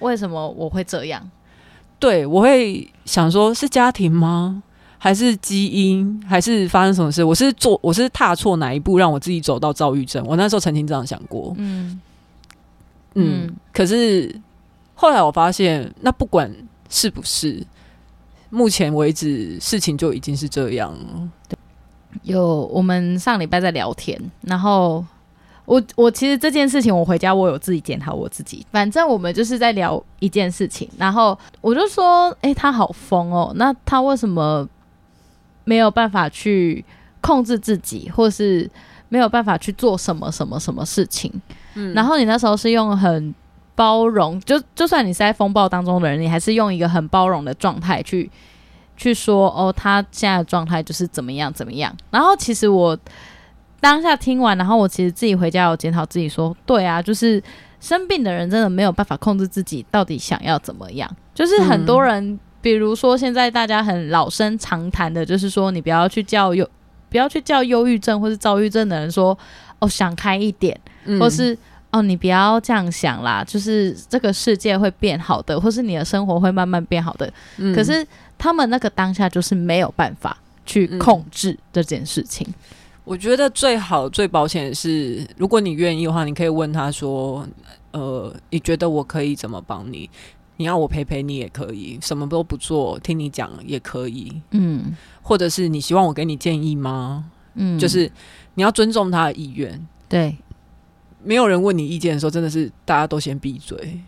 [0.00, 1.30] 为什么我会这样？
[2.00, 4.60] 对，我会想说，是家庭吗？
[4.98, 6.20] 还是基因？
[6.28, 7.22] 还是发生什么事？
[7.22, 10.24] 我是做，我是踏错哪一步，让我自己走到躁郁症？
[10.26, 11.54] 我那时候曾经这样想过。
[11.58, 12.00] 嗯
[13.14, 14.34] 嗯，嗯，可是
[15.02, 16.48] 后来我发现，那不管
[16.88, 17.60] 是不是，
[18.50, 20.96] 目前为止事情就已经是这样。
[22.22, 25.04] 有我们上礼拜在聊天，然后
[25.64, 34.68] 我我其实这件事情我回家我有自己检讨我自己，反正我们就是在聊一件事情，然后我就说，哎、欸，他好疯哦，那他为什么
[35.64, 36.84] 没有办法去
[37.20, 38.70] 控制自己，或是
[39.08, 41.32] 没有办法去做什么什么什么事情？
[41.74, 43.34] 嗯，然后你那时候是用很
[43.74, 48.30] 包容，就就算你是在风暴当中的人，你还是用一个很包容的状态去。
[48.94, 51.92] 去说哦，他现在的状态就是怎么样怎么样。
[52.10, 52.96] 然后其实我
[53.80, 57.42] 当下听完，然后我其实自己回家有检讨自己说，对啊，就是
[57.80, 61.10] 生病的人真的没有办法控制自己到底想要怎么样。
[61.34, 66.68] 就是很多人，嗯、比如说现在大家很老生常谈的，就是说你不要去叫忧，
[67.08, 69.36] 不要去叫忧郁症或是躁郁症的人说
[69.80, 71.58] 哦，想开一点，嗯、或是
[71.92, 77.32] 哦你不要这样想啦，就是这个世界会变好的，或是你的生活会慢慢变好的。
[77.58, 78.04] 嗯、可是。
[78.38, 82.44] 他们那个当下就是没有办法去控制这件事情。
[82.48, 82.54] 嗯，
[83.04, 87.46] 我觉得最好最保险的是，如果你愿意的话，你可以问他说
[87.92, 90.10] ：“呃，你觉得我可以怎么帮你？
[90.56, 94.42] 你要我陪陪你也可以，什么都不做，听你讲也可以。
[94.50, 97.30] 嗯，或者是你希望我给你建议吗？
[97.54, 98.10] 嗯，就是
[98.54, 99.86] 你要尊重他的意愿。
[100.08, 100.36] 对，
[101.24, 104.00] 没有人问你意见的时候，真的是大家都先闭嘴。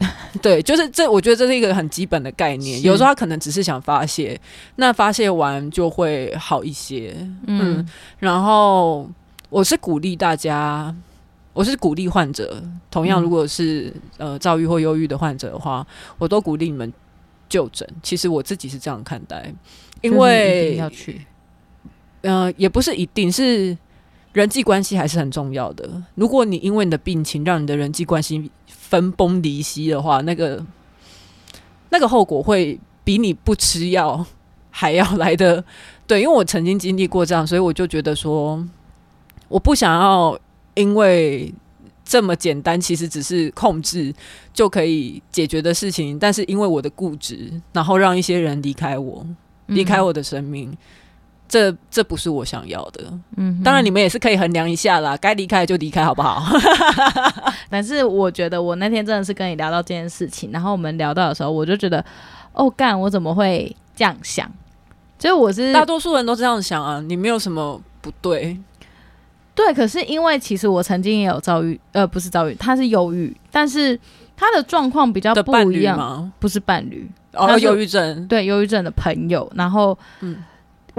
[0.40, 2.80] ”对，就是这，我觉得这是一个很基本的概念。
[2.82, 4.40] 有时候他可能只是想发泄，
[4.76, 7.14] 那发泄完就会好一些。
[7.46, 9.10] 嗯，嗯，然后
[9.50, 10.94] 我是鼓励大家，
[11.52, 12.62] 我是鼓励患者。
[12.90, 16.90] 同样，如果是、嗯、呃躁郁或忧郁的患者的话，我都鼓励你们
[17.48, 17.86] 就诊。
[18.02, 19.52] 其实我自己是这样看待，
[20.00, 21.26] 因为要去。
[22.22, 23.76] 呃，也不是一定是
[24.32, 26.02] 人际关系还是很重要的。
[26.14, 30.64] 如果你因为你的病情让你的人际关系分崩离析的话，那个
[31.90, 34.24] 那个后果会比你不吃药
[34.70, 35.64] 还要来的。
[36.06, 38.64] 对，因为我曾经经历过这样，所以我就觉得说，
[39.48, 40.38] 我不想要
[40.74, 41.52] 因为
[42.04, 44.14] 这么简单，其实只是控制
[44.52, 49.26] 就可以解决的事情，但是因为我的固执，然后让一些人离开我，
[49.66, 50.70] 离开我的生命。
[50.70, 50.78] 嗯
[51.50, 53.02] 这这不是我想要的，
[53.36, 56.40] 嗯，当然你们也是可以衡量一下啦，该离开就离开，好不好？
[57.68, 62.02] 但是我觉得我那天真的是跟你聊到这件事情，然后我们聊到的时候，我就觉得，
[62.52, 64.50] 哦干，我怎么会这样想？
[65.18, 68.56] 就我是大多数人都这样想啊，你没有什么不对，
[69.54, 73.98] 对，可是因为其实我曾经也有遭遇，呃，不是遭遇，他是忧郁，但是。
[74.42, 76.32] 他的状况比较不一样吗？
[76.38, 79.46] 不是伴侣，哦，忧郁症，对，忧郁症的朋友。
[79.54, 80.34] 然后，嗯，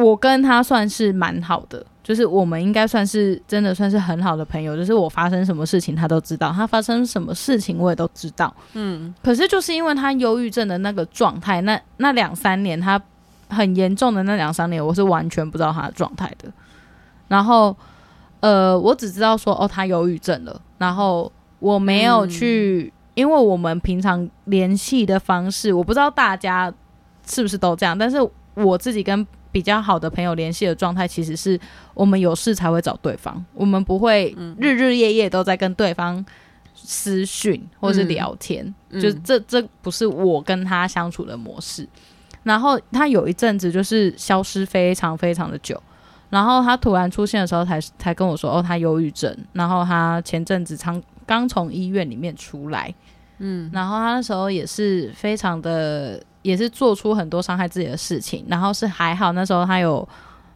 [0.01, 4.75] 我跟他算是蛮好的，就是我们应该算是真的算是很好的朋友。
[4.75, 8.53] 就是我发生什么事情他都知道，他发生什么事情我也都知道。
[8.73, 13.01] 嗯，可是就是因为他忧郁症的那个状态，那那两三年他
[13.49, 16.51] 很严重的那两三年，我是完全不知道他的状态的。
[17.27, 17.75] 然后，
[18.39, 20.61] 呃，我只知道说哦，他忧郁症了。
[20.77, 22.91] 然后我没有去。
[22.95, 26.73] 嗯因为我们平常联系的方式，我不知道大家
[27.27, 28.17] 是不是都这样，但是
[28.53, 31.59] 我自己跟比较好的朋友联系的状态，其实是
[31.93, 36.23] 我们有事才会找对方，我们不会日日夜夜都在跟对方
[36.73, 41.87] 私讯或是聊天，嗯、就这这不是我跟他相处的模式。
[42.43, 45.81] 然后他有一阵子就是消失非常非常的久，
[46.29, 52.93] 然后他突然出现的时候才，才才跟我说哦，他忧郁症，然后他前阵子刚刚从医院里面出来。
[53.43, 58.45] 嗯，然后他那时候也是非常的，也是做出很多伤害自己的事情。
[58.47, 60.07] 然后是还好，那时候她有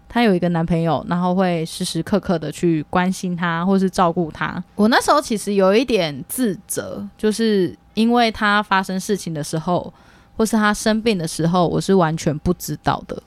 [0.08, 4.64] 她有一个男朋友，然后会时时刻刻的去关心她，或是照顾她。
[4.76, 9.94] 我那时候其实有一点自责，就是因为他发生事情的时候，
[10.38, 13.22] 或是他生病的时候，我是完全不知道的。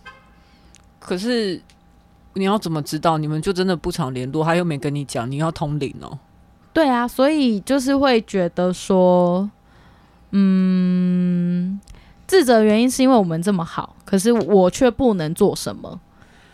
[0.98, 1.60] 可是
[2.34, 3.16] 你要怎么知道？
[3.16, 6.18] 你们就真的不常联络，他又没跟你讲，你要通灵哦。
[6.72, 9.50] 对啊，所以就是会觉得说，
[10.32, 11.80] 嗯，
[12.28, 15.98] 自责原因是因为我们这么好，可是我却不能做什么，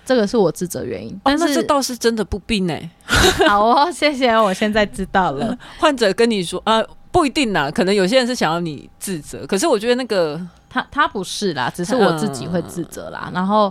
[0.07, 1.13] 这个是我自责原因。
[1.17, 2.75] 哦、但是这倒是真的不必呢。
[3.47, 5.55] 好哦，谢谢，我现在知道了。
[5.79, 6.83] 患者跟你说啊，
[7.13, 13.25] 不一定啦，可能有些人是想要你自责，可是我觉得那个他他不是啦，只是我自己会自责啦。
[13.27, 13.71] 嗯、然后，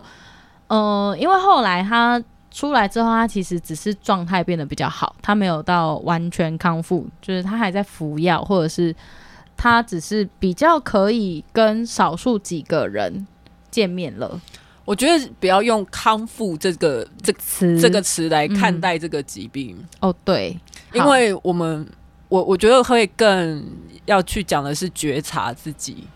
[0.67, 2.21] 嗯、呃，因为后来他。
[2.55, 8.95] 出来之后，他其实只是状态变得比较好，他没有到完全康复，就是他还在服药，或者是
[9.63, 13.25] 他只是比较可以跟少数几个人
[13.71, 14.41] 见面了。
[14.83, 19.77] 我觉得不要用康复这个这词这个词来看待这个疾病。
[19.79, 20.59] 嗯、哦，对，
[20.91, 21.87] 因为我们
[22.27, 23.65] 我我觉得会更
[24.03, 26.09] 要去讲的是觉察自己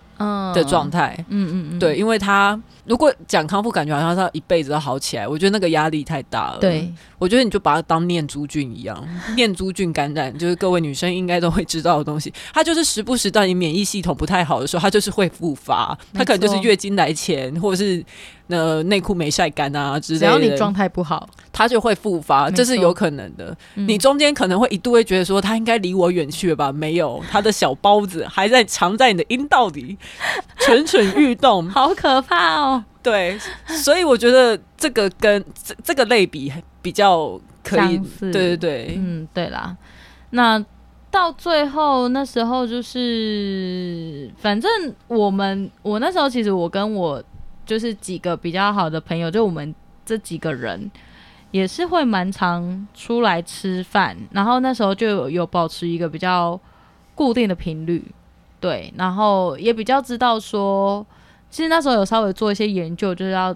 [0.53, 1.15] 的状态。
[1.29, 2.62] 嗯嗯嗯，对，因为他。
[2.83, 6.60] 如果讲康复，感觉好像他一辈子都好起来，我觉得那个压力太大了。
[6.60, 12.32] 对，我觉得你就把它当念珠菌一样， 念珠菌感染就是各位女生应该都会知道的东西。
[12.53, 15.97] 它就是时不时当你免疫系统不太好的时候，它就是会复发。
[16.13, 18.03] 它可能就是月经来前，或者是
[18.47, 20.25] 呃内裤没晒干啊之类的。
[20.27, 23.56] 只要你状态不好，它就会复发，这是有可能的。
[23.73, 26.71] 你中间可能会一度会觉得说，它应该离我远去了吧？
[26.71, 29.97] 没有，它的小包子还在藏在你的阴道里，
[30.60, 32.84] 蠢蠢欲动， 好可怕哦。
[33.01, 36.51] 对，所以我觉得这个跟这这个类比
[36.88, 39.76] 比较可以，对对对，嗯，对啦。
[40.30, 40.63] 那
[41.12, 44.71] 到最后那时候就是，反正
[45.10, 47.21] 我们我那时候其实我跟我
[47.65, 50.89] 就是几个比较好的朋友，就我们这几个人
[51.52, 56.58] 也是会蛮常出来吃饭，然后那时候就有有保持一个比较
[57.13, 58.02] 固定的频率，
[58.62, 61.06] 对，然后也比较知道说。
[61.50, 63.56] 其实那时候有稍微做一些研究，就是要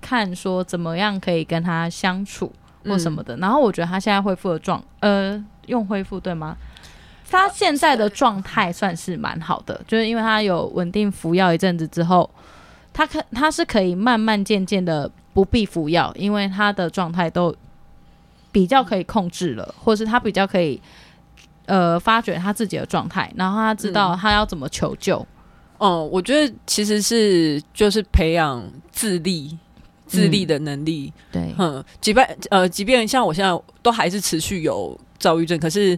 [0.00, 2.52] 看说怎么样可以跟他相处
[2.84, 3.36] 或什么的。
[3.36, 6.56] 嗯、然后我觉得他现在恢复的状，呃，用恢复对吗？
[7.30, 12.28] 他现在的状态算是蛮好的，就是因为他有稳定服药一阵子之后，
[12.92, 17.54] 他可他是可以慢慢渐渐的不必服药，因为他的状态都
[18.50, 20.80] 比较可以控制了，或是他比较可以
[21.66, 25.18] 呃发觉他自己的状态，然后他知道他要怎么求救。
[25.18, 25.26] 嗯
[25.80, 29.56] 嗯，我觉得其实是就是培养自立、
[30.08, 31.12] 自立的能力。
[31.16, 35.96] 嗯、对，嗯，即便呃，即便像我现在都还是持续有躁郁症，可是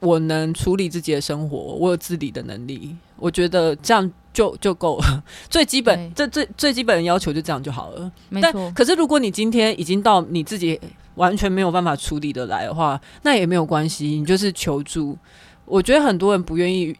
[0.00, 2.96] 我能处理自己的生活，我有自理的能力。
[3.16, 8.10] 我觉得这样就就够了， 最基本，这最最基本的要求就这样就好了。
[8.28, 8.50] 没错。
[8.54, 10.80] 但可是如果你今天已经到你自己
[11.16, 15.18] 完全没有办法处理的来的话，那也没有关系，你就是求助。
[15.64, 16.96] 我觉得很多人不愿意。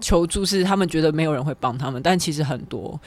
[0.00, 3.00] 求助是他们觉得没有人会帮他们，但其实很多。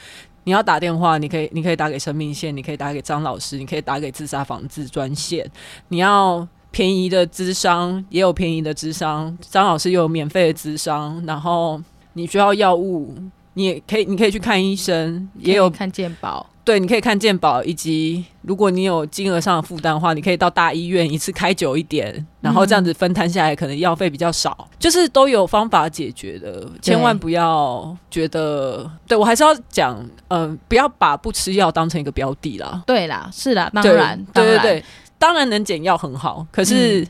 [0.46, 5.44] 你要打电话，你可以，你可以打给生命线，你可以打给张老师，你可以打给自杀防治专线。
[5.88, 11.20] 你要便宜的智商，也有便宜的智商，张老师有免费的智商。
[11.26, 11.82] 然后
[12.12, 13.12] 你需要药物，
[13.54, 16.46] 你也可以，你可以去看医生，也有看健保。
[16.66, 26.68] 对，你可以看健保，以及如果你有金额上的负担的话，你可以到大医院一次开久一点，然后这样子分摊下来，可能药费比较少，嗯、就是都有方法解决的。
[26.82, 29.96] 千万不要觉得，对我还是要讲，
[30.26, 32.82] 嗯、呃，不要把不吃药当成一个标的啦。
[32.84, 34.84] 对啦，是啦，当然，对对对，
[35.20, 37.06] 当然能减药很好，可是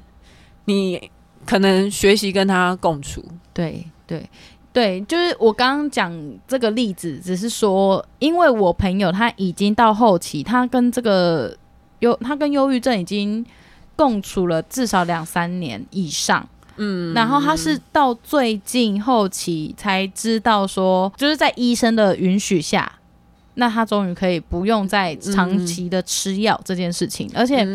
[0.66, 1.10] 你
[1.46, 3.86] 可能学习跟他共处，对。
[4.08, 4.24] 对
[4.76, 6.12] 对，就是我刚刚讲
[6.46, 11.56] 这个例子，只是说，因为我朋友他已经到后期，他跟这个
[12.00, 13.42] 忧，他跟忧郁症已经
[13.96, 16.46] 共处了至少两三年以上。
[16.76, 22.98] 嗯，然后他是到最近后期才知道说，就是在医生的允许下，
[23.54, 27.30] 那他终于可以不用再长期的吃药这件事情。
[27.34, 27.66] 而且，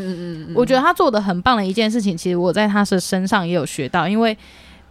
[0.53, 4.37] 我觉得他做的很棒的一件事情，其实我在他的身上也有学到，因为。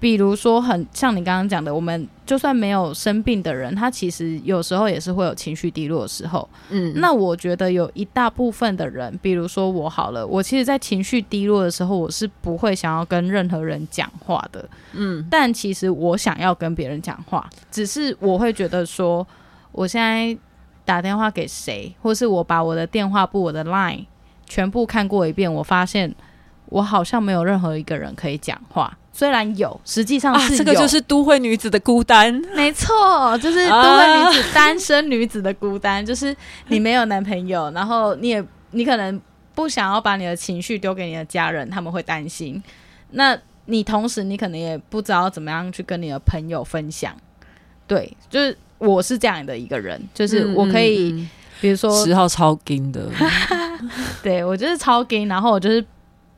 [0.01, 6.49] 比如说，很像你刚刚讲的，我们就算没有生病的人，他其实有时候也是会有情绪低落的时候。
[6.71, 14.67] 嗯，那我觉得有一大部分的人，比如说我好了，我其实，在情绪低落的时候，我是不会想要跟任何人讲话的。
[14.95, 19.27] 嗯，但其实我想要跟别人讲话，只是我会觉得说，
[19.71, 20.35] 我现在
[20.87, 24.07] 打电话给谁，或是我把我的电话簿、我的 Line
[24.47, 26.15] 全部看过一遍，我发现
[26.67, 28.97] 我好像没有任何一个人可以讲话。
[29.13, 32.33] 虽然有，实际上是有、啊、这个就是都会女子的孤单。
[32.55, 36.35] 没错，就是都会女子、啊、单身女子的孤单， 就是
[36.69, 39.21] 你没有男朋友，然后你也你可能
[39.55, 42.63] 不想要把你的情绪丢给你的家人，他们会担心。
[43.11, 43.37] 那
[43.67, 47.15] 你同时你可能也不知道怎么样去跟你的朋友分享。
[47.87, 51.31] 对，就是我是这样的一个人，就是我可以，嗯嗯嗯
[51.61, 53.11] 比如说十号超金的，
[54.23, 55.85] 对我就是超金，然后我就是。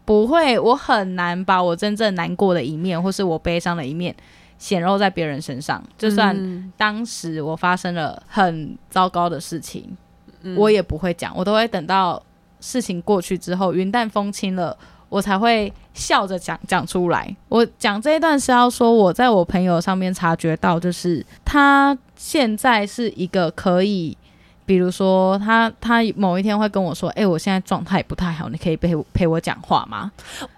[0.04, 4.14] 不会，我很难把我真正难过的一面，或是我悲伤的一面
[4.58, 5.82] 显露在别人身上。
[5.96, 9.96] 就算当时我发生了很糟糕的事情，
[10.42, 12.22] 嗯、我也不会讲，我都会等到
[12.60, 14.76] 事情过去之后，云淡风轻了，
[15.08, 17.36] 我才会笑着讲讲出来。
[17.48, 24.16] 我讲这一段是要说，我在我朋友上面察觉到，就是他现在是一个可以。
[24.64, 30.10] 比如说他，他他某一天会跟我说：“哎、欸，我现在状态不太好，你可以陪陪我讲话吗？”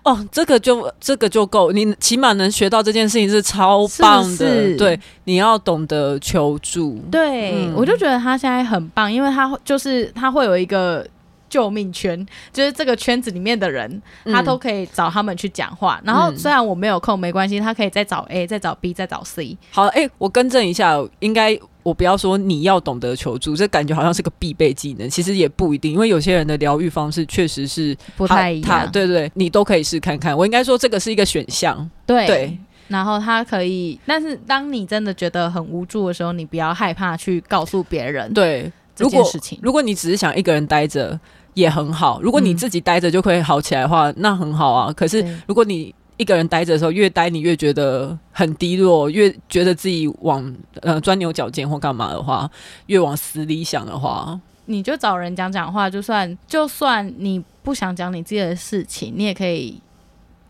[0.05, 4.37] 哦，这个就这个就够，你起码能学到这件事情是超棒的。
[4.37, 6.99] 是是对，你要懂得求助。
[7.11, 11.07] 对、嗯，我就觉得他现在很棒，因为他就是他会有一个
[11.55, 16.07] 救命圈，就是这个圈子里面的人，他都可以找他们去讲话、嗯。
[16.07, 19.57] 然后虽然我没有空，没关系，他可以再找 A，再找 B，再找 C。
[19.71, 21.57] 好，哎、欸，我更正一下，应该。
[21.85, 28.91] 我不要说你要懂得求助，这感觉好像是个必备技能，其实也不一定，因为有些人的疗愈方式确实是不太一样。
[28.91, 30.35] 对，对对，你都可以试看看。
[30.35, 31.91] 我应该说这个是一个选项。
[32.07, 38.33] 对对，然后他可以，但是当你真的觉得很无助的时候，你不要害怕去告诉别人。
[38.33, 41.21] 对，这件事情，如果你只是想一个人待着
[41.55, 44.93] 也很好，如果你自己待着就可以好起来的话，嗯，那很好啊。
[44.93, 52.51] 可是如果你一个人待着的时候，越待你越觉得很低落，越觉得自己往呃钻牛角尖或干嘛的话，
[52.87, 55.89] 越往死里想的话，你就找人讲讲话。
[55.89, 59.81] 就算就算你不想讲你自己的事情，你也可以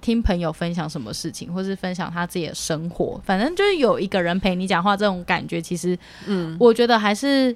[0.01, 3.21] 听朋友分享什么事情，或是分享他自己的生活。
[3.25, 7.55] 反正就是有一个人陪你讲话，这种感觉其实，嗯，我觉得还是。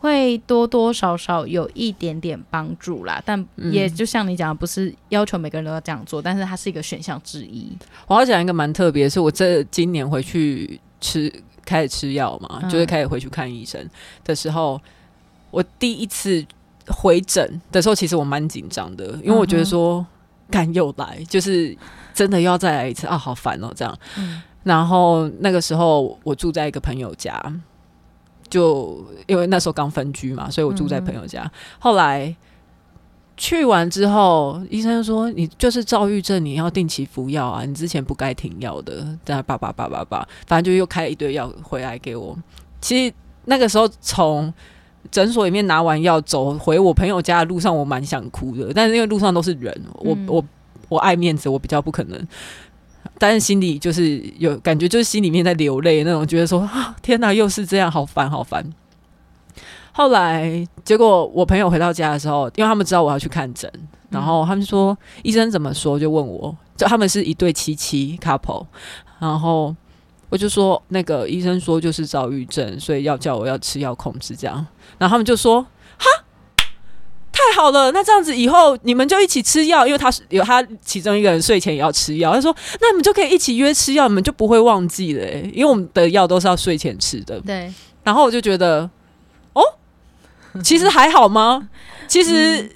[0.00, 7.76] 会多多少少有一点点帮助啦，但也就像你讲的，不是要求每个人都要这样做，但是它是一个选项之一。
[8.06, 11.32] 我要讲一个蛮特别，是我这今年回去吃
[11.64, 13.84] 开始吃药嘛，就是开始回去看医生
[14.24, 14.80] 的时候，
[15.50, 16.46] 我第一次
[16.86, 20.06] 回诊的时候，其实我蛮紧张的，因为我觉得说，
[20.48, 21.76] 干又来，就是
[22.14, 23.98] 真的又要再来一次啊，好烦哦，这样。
[24.62, 27.42] 然后那个时候我住在一个朋友家。
[28.48, 31.50] 就因为那时候刚分居嘛，所以我住在朋友家。
[31.78, 32.34] 后来
[33.36, 39.04] 去完之后，医生说你就是躁郁症，你要定期服药啊，你之前不该停药的。
[39.24, 42.36] 在那叭叭叭叭叭，反正就又开了一堆药回来给我。
[42.80, 44.52] 其实那个时候从
[45.10, 48.72] 诊所里面拿完药走回我朋友家的路上，我蛮想哭的。
[48.74, 50.44] 但是因为路上都是人，我我
[50.88, 52.28] 我爱面子，我比较不可能。
[53.18, 58.64] 但是心里就是有感觉，就是心里面在流泪那种，觉得说啊， 天哪，又是这样，好烦，好烦。
[59.92, 63.70] 后来结果我朋友回到家的时候，因为他们知道我要去看诊，
[64.10, 68.64] 然后他们说医生怎么说，就问我，就他们是一对七七 couple，
[69.18, 69.74] 然后
[70.28, 74.64] 我就说那个医生说就是躁郁症，所以要叫我要吃药控制这样，
[74.98, 75.66] 然后他们就说。
[77.48, 82.34] 太好了，那这样子以后你们就一起吃药，因为他是有他其中一个人睡前也要吃药。
[82.34, 87.40] 他说：“那你们就可以一起约吃药，你们就不会忘记了。”因为我们的药都是要睡前吃的。
[87.40, 87.72] 对。
[88.04, 88.88] 然后我就觉得，
[89.54, 89.62] 哦，
[90.62, 91.68] 其实还好吗？
[92.06, 92.70] 其实，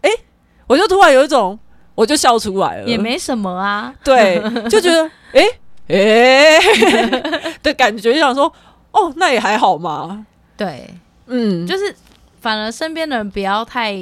[0.00, 0.24] 哎、嗯欸，
[0.66, 1.58] 我就突然有一种，
[1.94, 3.92] 我就笑出来了，也没什么啊。
[4.02, 5.42] 对，就觉得，哎、
[5.88, 8.50] 欸，哎、欸、的感觉，就想说，
[8.92, 10.26] 哦，那也还好嘛。
[10.56, 10.88] 对，
[11.26, 11.94] 嗯，就是。
[12.44, 13.96] 反而身边的人不要太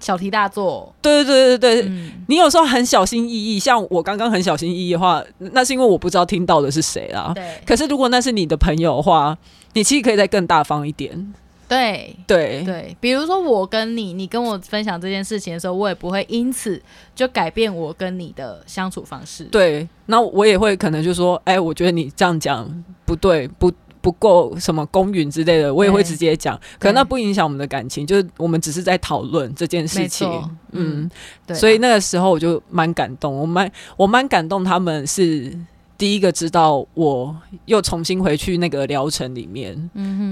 [0.00, 0.90] 小题大做。
[1.02, 7.32] 对对对对对，嗯、你有时候很小心翼翼，像我刚刚很小心翼翼的话，那是因为我不知道听到的是谁啦。
[7.34, 7.60] 对。
[7.66, 9.36] 可是如果那是你的朋友的话，
[9.74, 11.34] 你其实可以再更大方一点。
[11.68, 16.80] 对对对，比如说我跟你，你跟我分享这件事情的时候，我也不会因此
[17.14, 19.44] 就改变我跟你的相处方式。
[19.44, 23.72] 对，那我也会可能就说，哎，我觉得你这样讲不对，不
[24.02, 26.60] 不够什么公允之类的，我也会直接讲。
[26.78, 30.28] 可能那不影响我们的感情，就是我们只是在讨论这件事情。
[30.72, 31.08] 嗯，
[31.46, 31.56] 对。
[31.56, 35.56] 所以那个时候我就蛮感动，我蛮我蛮感动，他们是
[35.96, 37.34] 第一个知道我
[37.66, 39.74] 又重新回去那个疗程里面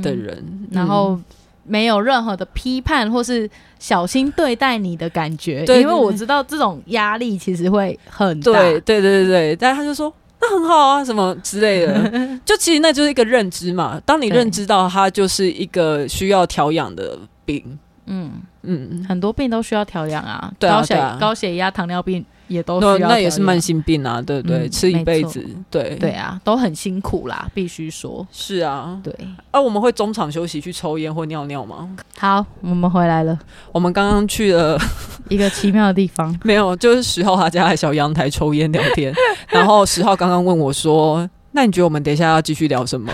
[0.02, 1.16] 的人，嗯、然后
[1.62, 3.48] 没有任何的批判或是
[3.78, 8.52] 小心对待你的感觉，对，因为我知道这种压力其实会很大。
[8.52, 12.10] 对对对对对，但他就说那很好啊，什么之类的，
[12.44, 14.00] 就其实那就是一个认知嘛。
[14.06, 18.32] 当你认知到它就是一个需要调养的病，嗯
[18.62, 22.24] 嗯，很多病都需要调养啊，高血对啊，高血压、糖尿病。
[22.50, 24.66] 也都需要，那也是慢性病啊，对不对？
[24.66, 28.26] 嗯、吃一辈子，对对啊，都很辛苦啦，必须说。
[28.32, 29.14] 是啊，对。
[29.52, 31.88] 啊，我们会中场休息去抽烟或尿尿吗？
[32.18, 33.38] 好，我们回来了。
[33.70, 34.76] 我们刚刚去了
[35.30, 39.14] 一个奇妙的地方，没有，就是十号他家的小阳台抽烟聊天。
[39.48, 43.12] 然后十号刚刚问我说：“那你觉得我们等一下要继续聊什么？”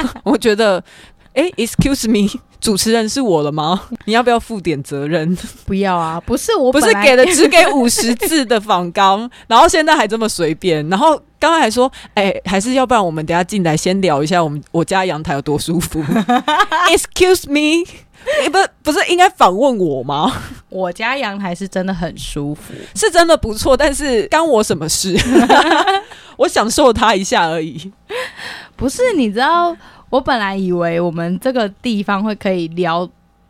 [0.24, 0.82] 我觉得。
[1.34, 2.28] 哎，Excuse me，
[2.60, 3.82] 主持人是我了吗？
[4.06, 5.36] 你要不要负点责任？
[5.64, 16.02] 不要啊，不是我，不是给的 只给五十字的访纲，然后现在还这么随便，然后刚刚还说，哎，还是要不然我们等下进来先聊一下我们我家阳台有多舒服。
[16.90, 17.84] Excuse me，
[18.50, 20.32] 不是不是应该反问我吗？
[20.68, 25.16] 我家阳台是真的很舒服，是真的不错，但是干我什么事？
[26.36, 27.92] 我享受它一下而已。
[28.76, 29.76] 不是，你知道。
[30.10, 33.08] 我本来以为我们这个地方会可以聊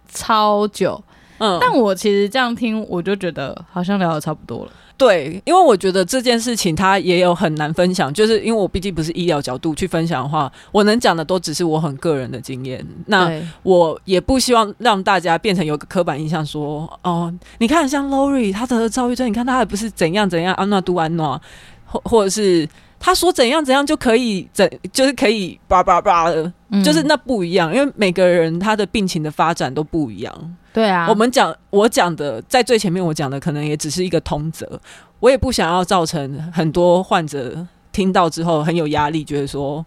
[0.09, 1.03] 超久，
[1.39, 4.73] 嗯，但我其实这样听，我就觉得好像聊的差不多了。
[4.97, 12.85] 对，因为我觉得这件事情它也有很难分享，就是因为我毕竟不是医疗角度去分享的话，我能讲的都只是我很个人的经验。
[13.07, 13.31] 那
[13.63, 21.41] 我也不希望让大家变成有个刻板印象说，哦，你看像 Lori 他得了躁郁症，你看他还不是怎样怎样安娜都安娜，
[21.85, 22.69] 或或者是。
[23.01, 30.57] 他说怎样怎样就可以怎就是可以叭叭叭的，嗯、就是那不一样，因为每个人他的病情的发展都不一样。
[30.73, 34.81] 对啊，我们讲我讲的在最前面，我讲的可能也只是一个通则，
[35.21, 39.85] 我也不想要造成很多患者听到之后很有压力，觉得说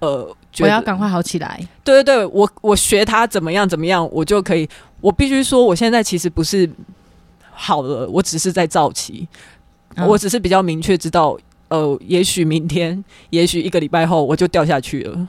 [0.00, 0.28] 呃，
[0.60, 1.60] 我要赶快好起来。
[1.84, 4.68] 对对对，我我学他怎么样怎么样，我就可以。
[5.00, 6.68] 我必须说，我现在其实不是
[7.52, 9.26] 好了，我只是在造期，
[9.94, 11.38] 嗯、我只是比较明确知道。
[11.68, 15.28] 呃，也许明天，也许一个礼拜后，我就掉下去了。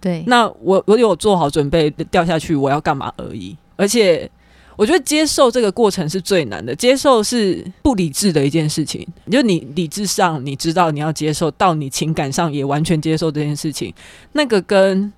[0.00, 3.56] 对，那我我有做好准备掉下去，我要干嘛而已。
[3.76, 4.28] 而且，
[4.76, 6.74] 我觉得接受这个过程是最难的。
[6.74, 13.94] 接受是不理智的一件事情，就你理智上你知道你要接受，到你情感上也完全接受这件事情，
[14.32, 15.12] 那个跟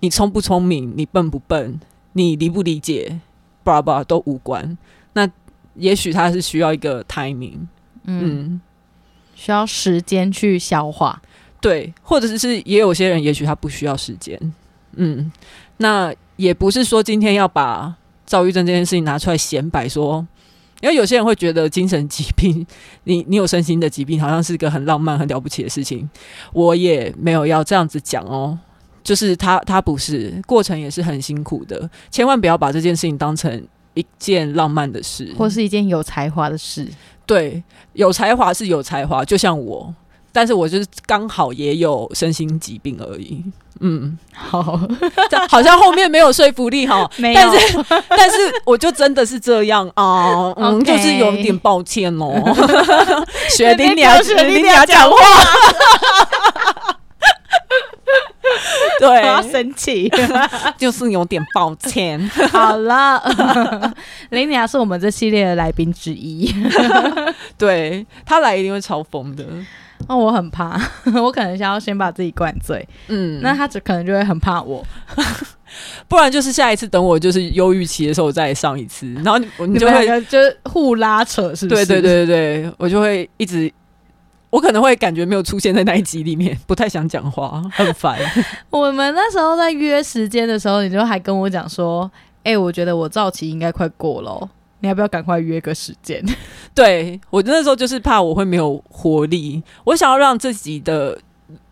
[0.00, 1.80] 你聪不聪明、你笨不笨、
[2.14, 3.20] 你理不理解，
[3.62, 4.76] 巴拉巴拉都无关。
[5.12, 5.28] 那
[5.74, 7.58] 也许他是需要一个 timing，
[8.04, 8.50] 嗯。
[8.50, 8.60] 嗯
[9.34, 11.20] 需要时间去消化，
[11.60, 14.38] 对，或者是也有些人，也许他不需要时间，
[14.96, 15.30] 嗯，
[15.78, 20.26] 那也不是说今天要把躁郁症这件事情拿出来显摆说，
[20.80, 22.66] 因为有些人会觉得精神疾病，
[23.04, 26.08] 你你有身心的疾病，好像是一个很浪漫、很了不起的事情，
[26.52, 28.58] 我也没有要这样子讲哦，
[29.02, 36.86] 就是他他不是，过程也是很辛苦的，千万不要把这件事情当成一件浪漫的事，或是一件有才华的事。
[37.26, 37.62] 对，
[37.94, 39.92] 有才华是有才华，就像我，
[40.32, 43.42] 但是我就是刚好也有身心疾病而已。
[43.80, 44.78] 嗯，好，
[45.50, 52.32] 好像后面没有说服力哈， 没有，但是但是我就真的是这样啊，嗯.就是有点抱歉哦，
[53.50, 55.16] 雪玲，你要雪玲，你要讲话。
[59.00, 60.10] 对，我要生气，
[60.78, 62.20] 就是有点抱歉。
[62.50, 63.22] 好了，
[64.30, 66.52] 林雅是我们这系列的来宾之一，
[67.58, 69.44] 对，他来一定会超疯的。
[70.06, 70.78] 那、哦、我很怕，
[71.14, 74.84] 我可能想要先把自己灌醉，嗯，那他只可能就会很怕我，
[76.08, 81.86] 不然就是下一次等我就是忧郁期的时候再上一次，然后你你就会就是互拉扯，是不是？
[81.86, 83.72] 对对对对对，我就会一直。
[84.54, 88.16] 我可能会感觉没有出现在那一集里面，不太想讲话，很烦。
[88.70, 92.08] 我们那时候在约时间的时候，你就还跟我讲说
[92.44, 94.48] ：“哎、欸，我觉得我造期应该快过了，
[94.78, 96.24] 你要不要赶快约个时间？”
[96.72, 101.18] 对，我那时候就是怕我会没有活力，我想要让自己的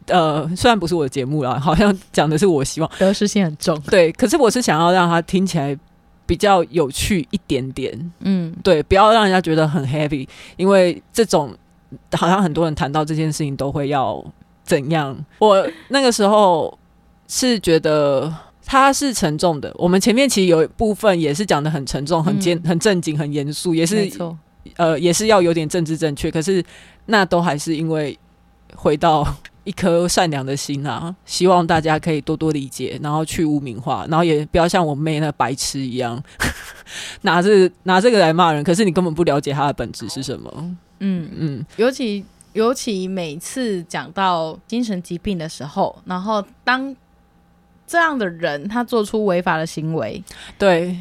[0.08, 5.78] 呃，虽然不是我的节目啦，好像讲的是我希望得失心很重， 对，可是我是想要让它听起来
[6.26, 8.12] 比较有趣一点点。
[8.22, 10.26] 嗯，对，不要让人家觉得很 heavy，
[10.56, 11.54] 因为这种
[12.12, 14.24] 好像很多人谈到这件事情都会要
[14.64, 15.16] 怎样。
[15.38, 16.78] 我那个时候
[17.28, 18.32] 是觉得
[18.64, 19.72] 它是沉重的。
[19.76, 24.10] 我们前面其实有一部分也是讲得很沉重、很坚、很正经、很严肃，也是
[24.76, 26.30] 呃，也是要有点政治正确。
[26.30, 26.64] 可是
[27.06, 28.18] 那都还是因为
[28.74, 29.26] 回到。
[29.64, 36.20] 一颗善良的心啊，希望大家可以多多理解，然后去污名化，然后也不要像我妹那白痴一样，
[37.22, 38.64] 拿着拿这个来骂人。
[38.64, 40.76] 可是你根本不了解他的本质是什么。
[40.98, 46.94] 嗯嗯，尤其尤其每次讲到精神疾病的时候，然后当
[47.86, 50.22] 这样的人他做出违法的行为，
[50.58, 50.98] 对，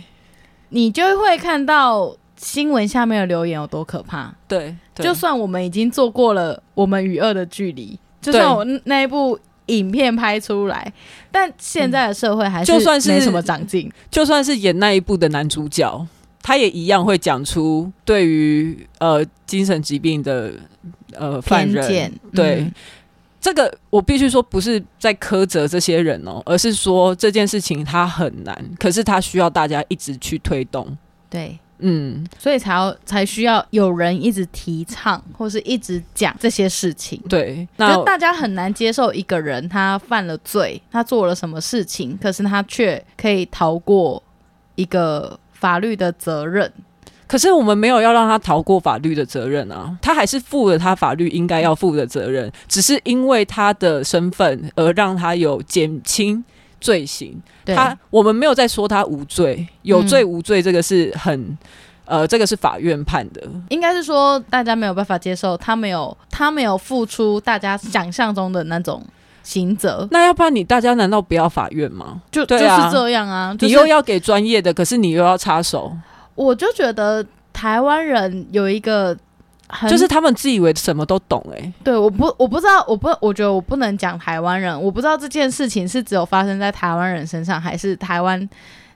[0.69, 4.33] 你就会看到新闻下面的留言有多可怕。
[4.47, 7.97] 对，对，就算我们已经做过了我们与恶的距离。
[8.21, 10.93] 就算我那一部影片拍出来，
[11.31, 13.91] 但现在的社会还是就算是没什么长进。
[14.09, 16.05] 就算是演那一部的男主角，
[16.41, 20.53] 他也一样会讲出对于呃精神疾病的
[21.13, 22.19] 呃犯人偏见。
[22.33, 22.73] 对、嗯、
[23.39, 30.97] 这个，我必须说不是在苛责这些人哦，而是说这件事情它很难，可是它需要大家一直去推动。
[31.29, 31.57] 对。
[31.81, 37.21] 嗯，所以才要才需要有人一直提倡，或是一直讲这些事情。
[37.27, 44.21] 对，那大家很难接受一个人他犯了罪，他做了什么事情，可是他却可以逃过
[44.75, 46.71] 一个法律的责任。
[47.27, 56.43] 可是我们没有要让他逃过法律的责任啊，他还是负了他法律应该要负的责任，只是因为他的身份而让他有减轻。
[56.81, 61.57] 罪行，他我们没有在说他无罪，有罪无罪，这个是很、嗯、
[62.05, 63.41] 呃，这个是法院判的。
[63.69, 69.01] 应该是说大家没有办法接受他没有他没有付出大家想象中的那种
[69.43, 70.07] 刑责。
[70.11, 72.21] 那要不然你大家难道不要法院吗？
[72.31, 75.95] 就就是这样啊，就是、你又要给专业的，可是你又要插手。
[76.35, 79.15] 我就觉得台湾人有一个。
[79.89, 88.49] 就是他们自以为什么都懂哎、欸，对，我不我不知道，我不我觉得我不能讲台湾人，我不知道这件事情是只有发生在台湾人身上，还是台湾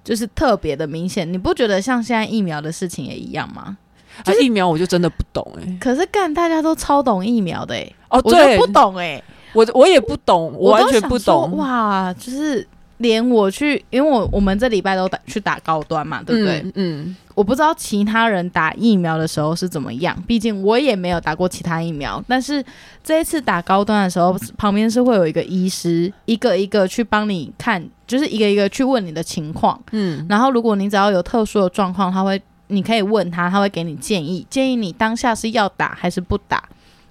[0.04, 1.32] 就是特别的明显。
[1.32, 3.78] 你不觉得像现在疫苗的事情也一样吗？
[4.24, 9.24] 就是、啊、疫苗我就真的不懂哎、欸，可是干大家都超懂疫苗的哎、欸，哦，我不懂哎、欸，
[9.54, 12.68] 我我也不懂，我完全不懂哇，就是。
[12.98, 16.60] 连我去，因为我我们这礼拜都打去打高端嘛，对不对？
[16.60, 22.24] 嗯，嗯，我不知道其他人打疫苗的时候是怎么样，毕竟我也没有打过其他疫苗。
[22.28, 22.64] 但是
[23.04, 29.78] 这一次打高端的时候，旁边是会有一个医师，一个一个去帮你看，就是一个一个去问你的情况。
[29.92, 36.64] 嗯，然后如果你只要有特殊的状况，他会，你可以问他，他会给你建议，建议你当下是要打还是不打。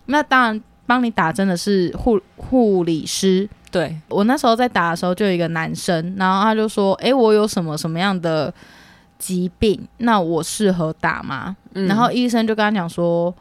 [0.07, 3.47] 那当然，帮你打针的是护护理师。
[3.75, 8.55] 对，我那时候在打的时候，就有一个男生，然后他就说：“哎，我有什么什么样的
[9.18, 9.85] 疾病？
[9.97, 13.35] 那我适合打吗？”嗯、然后医生就跟他讲说：“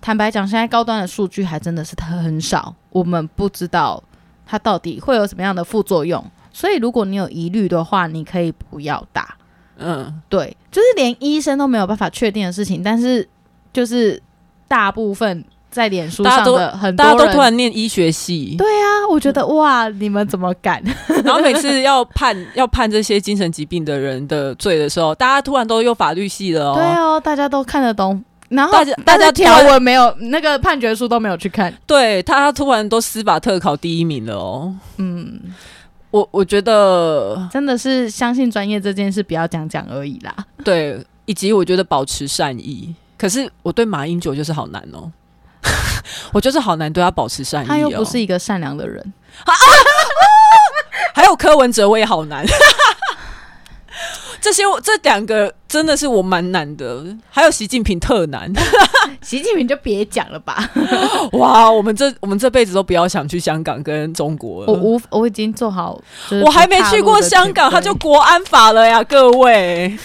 [0.00, 4.00] 坦白讲，现在高端的数据还真的是很少，我们不知道
[4.46, 6.24] 它到底会有什么样的副作用。
[6.52, 9.34] 所以如果你有疑虑的话，你可以不要打。”
[9.78, 13.28] 嗯，对，就是连医生都没有办法确定的事情，但是
[13.72, 14.22] 就是
[14.68, 15.44] 大部分。
[15.72, 18.54] 在脸书上的很大家都突然念医学系。
[18.58, 20.80] 对啊，我觉得哇，你们怎么敢？
[21.24, 26.74] 然后每次要判要判这些精神疾病的人的罪的时候，大家突然都用法律系了哦。
[26.76, 28.22] 对哦，大家都看得懂。
[28.50, 31.72] 然后大家大家条文没有那个判决书都没有去看。
[31.86, 34.74] 对，他突然都司法特考第一名了哦。
[34.98, 35.40] 嗯，
[36.10, 40.36] 我我觉得真的是相信专业这件事，不要讲讲而已啦。
[40.62, 42.94] 对，以及我觉得保持善意。
[43.16, 45.10] 可是我对马英九就是好难哦。
[46.32, 49.00] 我就是好难对他保持善意，哦，他又不是一个善良的人。
[49.44, 49.56] 啊啊、
[51.14, 52.44] 还有柯文哲，我也好难。
[54.40, 58.52] 这些这两个真的是我蛮难的，还有习近平特难。
[59.22, 60.68] 习近平就别讲了吧。
[61.34, 64.72] 哇，我们这我们这辈子都不要想去香港跟中国了。
[64.72, 65.96] 我我我已经做好，
[66.44, 69.96] 我还没去过香港，他就国安法了呀，各位。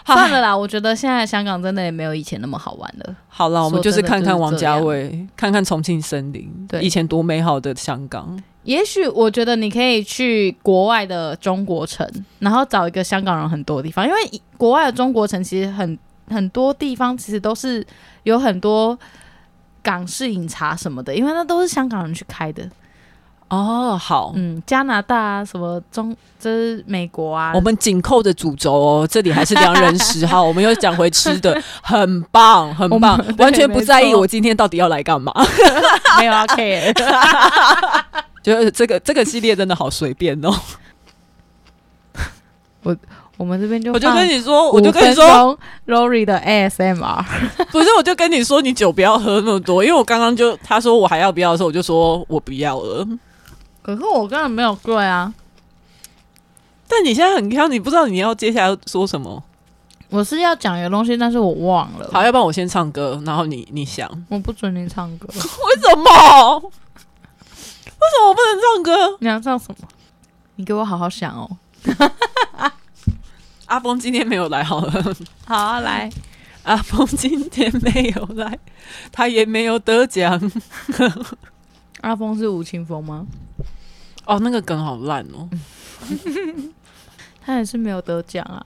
[0.06, 3.16] 算了啦，我觉得现在香港真的也没有以前那么好玩了。
[3.28, 8.42] 好了，我们就是看看王家卫，看看重庆森林，对，以前多美好的香港。
[8.64, 12.06] 也许我觉得你可以去国外的中国城，
[12.40, 14.18] 然后找一个香港人很多的地方，因为
[14.56, 15.98] 国外的中国城其实很
[16.28, 17.84] 很多地方其实都是
[18.24, 18.98] 有很多
[19.82, 22.68] 港式饮茶什么的，因为那都是香港人去开的。
[23.50, 35.34] 哦，好，嗯，加拿大啊，什么中，这是美国啊，我们紧扣着主轴哦，这里还是良人十号， 我们又讲回吃的，很棒，很棒，完全不在意我今天到底要来干嘛，
[36.20, 36.94] 没有 OK，
[38.40, 40.54] 就是这个这个系列真的好随便哦，
[42.84, 42.96] 我
[43.36, 47.24] 我们这边就我就跟你说，我就跟你说，Lori 的 ASMR，
[47.72, 53.04] 不是，我就跟你说，你酒不要喝那么多，因为我刚刚就他说我还要不要的时候，我就说我不要了。
[53.82, 55.32] 可是我根本没有跪啊。
[56.88, 59.42] 但你现在很挑，你不知道你要接下来要说什么。
[60.08, 62.10] 我是要讲一个东西，但是我忘了。
[62.12, 64.10] 好，要不然我先唱歌，然后你你想。
[64.28, 65.28] 我不准你唱歌。
[65.32, 66.58] 为什么？
[66.58, 69.16] 为什么我不能唱歌？
[69.20, 69.86] 你要唱什么？
[70.56, 71.48] 你给我好好想哦。
[73.66, 75.14] 阿峰今天没有来，好了。
[75.46, 76.10] 好啊，来。
[76.64, 78.58] 阿峰今天没有来，
[79.12, 80.38] 他也没有得奖。
[82.02, 83.26] 阿峰是吴青峰吗？
[84.26, 85.48] 哦，那个梗好烂哦。
[87.42, 88.62] 他也是没有得奖啊，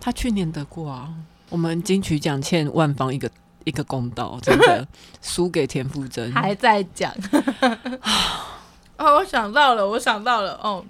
[0.00, 1.12] 他去年得过啊。
[1.48, 3.30] 我们金曲奖欠万方一个
[3.64, 4.86] 一个公道，真的
[5.22, 6.30] 输给田馥甄。
[6.32, 7.12] 还在讲
[8.98, 10.84] 哦，我想到了，我想到了，哦，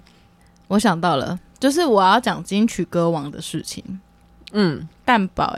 [0.67, 4.01] 我想到了，就是我要讲金曲歌王的事情。
[4.51, 5.57] 嗯，蛋堡，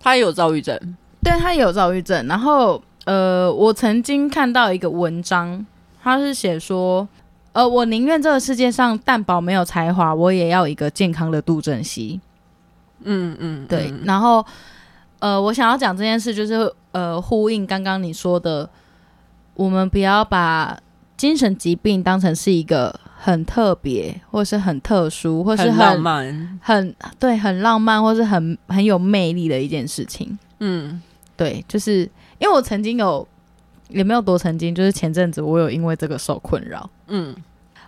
[0.00, 0.78] 他也有躁郁症，
[1.22, 2.26] 对，他也有躁郁症。
[2.26, 5.66] 然后，呃，我曾经看到一个文章，
[6.02, 7.08] 他是写说。
[7.52, 12.20] 呃，我宁愿这个世界上蛋堡没有才华，我也要一个健康的杜振熙。
[13.02, 13.90] 嗯嗯，对。
[14.04, 14.44] 然后，
[15.20, 18.68] 呃，我想要讲这件事，就是呃，呼应刚刚你说的，
[19.54, 20.78] 我们不要把
[21.16, 30.38] 精神疾病当成是一个很特别，或是很特殊，或是很，很浪漫，很对，很浪漫，或是很很有魅力的一件事情。
[30.60, 31.00] 嗯，
[31.38, 32.06] 对，就是
[32.38, 33.26] 因为我曾经有。
[33.88, 36.90] 也没有多曾经，就是前阵子我有因为这个受困扰。
[37.06, 37.32] 嗯，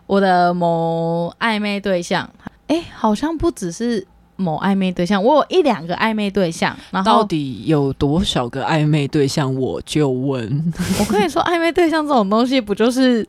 [0.06, 2.30] 我的某暧昧对象，
[2.68, 6.76] 哎、欸，好像不只是某暧昧对象，我有一两个暧昧对象。
[6.92, 9.52] 然后到底有多少个暧昧对象？
[9.52, 10.72] 我就问。
[11.00, 13.26] 我跟你说，暧昧对象这种东西，不就是？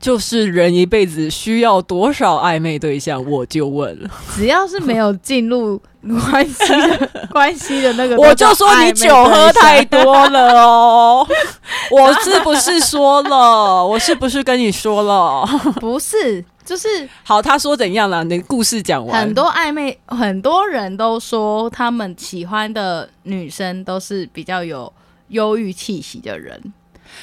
[0.00, 4.08] 就是人一辈子需要多少暧昧对象，我就问了。
[4.34, 5.80] 只要是没有进入
[6.30, 11.26] 关系的关系的那个， 我就说你酒喝太多了哦。
[11.90, 13.84] 我是不是说了？
[13.84, 15.44] 我是不是跟你说了？
[15.80, 16.86] 不是，就是
[17.24, 17.42] 好。
[17.42, 18.22] 他说怎样了？
[18.22, 19.20] 你故事讲完。
[19.20, 24.92] 很多暧昧，很多人都说他们喜欢的女生都是比较有
[25.28, 26.72] 忧郁气息的人。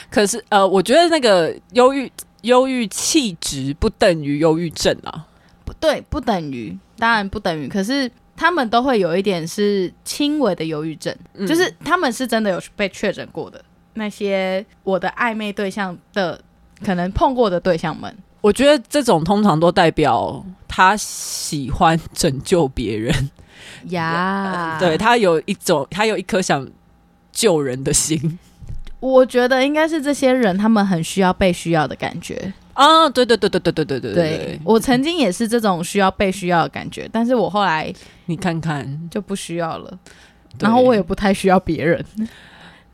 [0.10, 2.12] 可是，呃，我觉得那个忧郁。
[2.46, 5.28] 忧郁气质不等于忧郁症啊？
[5.66, 7.68] 不对，不等于，当然不等于。
[7.68, 13.64] 可是他们都会有一点是轻微的忧郁症，嗯，就是他们是真的有被确诊过的。
[13.96, 16.40] 那些我的暧昧对象的
[16.84, 23.32] 可能碰过的对象们，我觉得这种通常都代表他喜欢拯救别人
[23.90, 24.78] 呀。
[24.78, 24.80] Yeah.
[24.86, 26.70] 对，他有一种，他有一颗想
[27.32, 28.38] 救人的心。
[29.06, 33.08] 我觉得应该是这些人，他们很需要被需要的感觉啊！
[33.10, 37.94] 对对对对对对对对对，我曾经也是这种需要被需要的感觉，但是我后来
[38.26, 40.00] 你看看就不需要了，
[40.60, 42.04] 然后我也不太需要别人，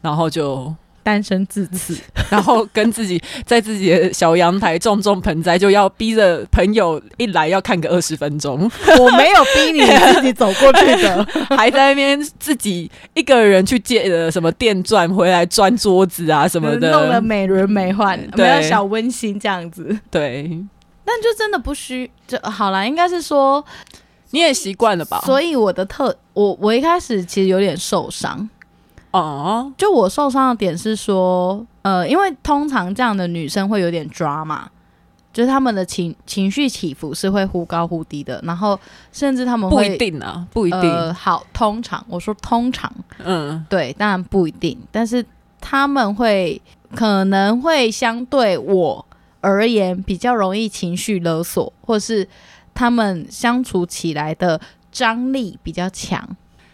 [0.01, 0.73] 然后就。
[1.03, 1.97] 单身至此，
[2.29, 8.69] 然后跟自己在自己的小阳台种种盆栽，就要逼着朋友一来要看个二十分钟。
[8.99, 9.81] 我没有逼你
[10.15, 11.25] 自己走过去的，
[11.55, 19.97] 还在那边自己一个人去借了什么电钻回来钻桌子啊什么的，弄得美轮美奂，没有小温馨这样子。
[20.09, 20.49] 对，
[21.05, 23.63] 但就真的不需就好了，应该是说
[24.31, 25.19] 你也习惯了吧？
[25.25, 28.49] 所以我的特我我一开始其实有点受伤。
[29.11, 29.73] 哦，oh.
[29.77, 34.69] 就我受伤的点是说，呃，因为通常这样的女生会有点抓嘛，
[35.33, 38.79] 就是他们的情情绪起伏是会忽高忽低的，然后
[39.11, 40.81] 甚至他们会不一定啊，不一定。
[40.81, 42.91] 呃，好，通常我说通常，
[43.23, 45.25] 嗯，对，当然不一定，但是
[45.59, 46.61] 他们会
[46.95, 49.05] 可能会相对我
[49.41, 52.27] 而言比较容易情绪勒索，或是
[52.73, 54.59] 他们相处起来的
[54.91, 56.25] 张力比较强。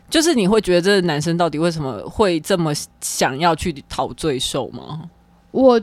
[0.09, 5.01] 就是你会觉得这个男生到底为什么会这么想要去讨罪受吗？
[5.51, 5.81] 我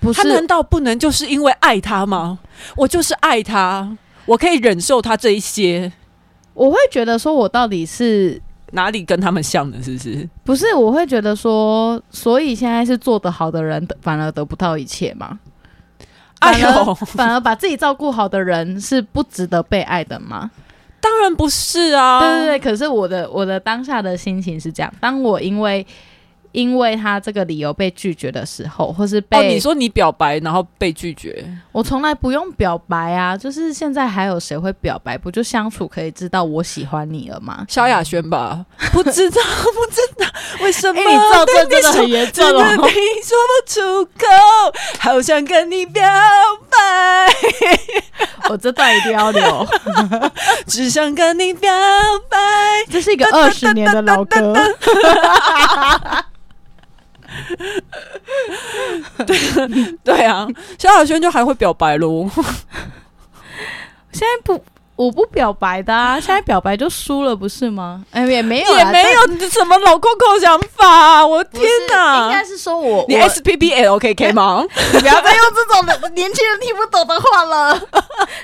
[0.00, 2.38] 不是，他难道不能就是因为爱他吗？
[2.76, 3.96] 我就是爱他，
[4.26, 5.92] 我可以忍受他这一些。
[6.54, 8.40] 我会觉得说，我到底是
[8.72, 9.82] 哪里跟他们像的？
[9.82, 10.28] 是不是？
[10.44, 15.38] 不是，我会觉得说，所以现在是做得好的人反而得不到一切吗？
[16.40, 20.50] 哎呦，反而把自己照顾好的人是不值得被爱的吗？
[21.00, 22.20] 当然不是啊！
[22.20, 25.86] 对对对，可是我的我的当下的心情是这样：当我因为
[26.52, 33.36] 因为他这个理由被拒绝的时候，或是被、哦、你说你表白然后被拒绝，我从来不用表白啊！
[33.36, 35.16] 就是现在还有谁会表白？
[35.18, 37.64] 不就相处可以知道我喜欢你了吗？
[37.68, 38.64] 萧亚轩吧？
[38.92, 40.26] 不知道，不知道，
[40.62, 41.00] 为什么？
[41.00, 42.92] 欸、你造真的很严重哦，你
[43.22, 44.26] 说不出口，
[44.98, 46.02] 好想跟你表
[46.70, 46.78] 白。
[48.48, 49.66] 我这段一定要留，
[50.66, 51.70] 只想跟你表
[52.30, 52.38] 白。
[52.90, 54.54] 这是一个二十年的老歌。
[59.26, 59.38] 对
[60.04, 60.46] 对啊，
[60.78, 62.28] 萧亚轩就还会表白喽。
[64.12, 64.62] 现在不。
[64.98, 68.04] 我不表白的啊， 现在表白就输了，不是吗？
[68.10, 71.24] 哎，也没有，也没有什么老扣扣想法啊！
[71.24, 74.64] 我天哪，应该是说我你 S P P L K K 吗？
[74.92, 77.80] 你不要再用这种的年轻人听不懂的话了，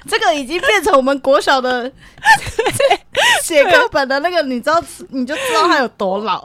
[0.08, 1.90] 这个已经变成我们国小的
[3.42, 6.40] 写课本的那个，你知道，你就知道他有多老。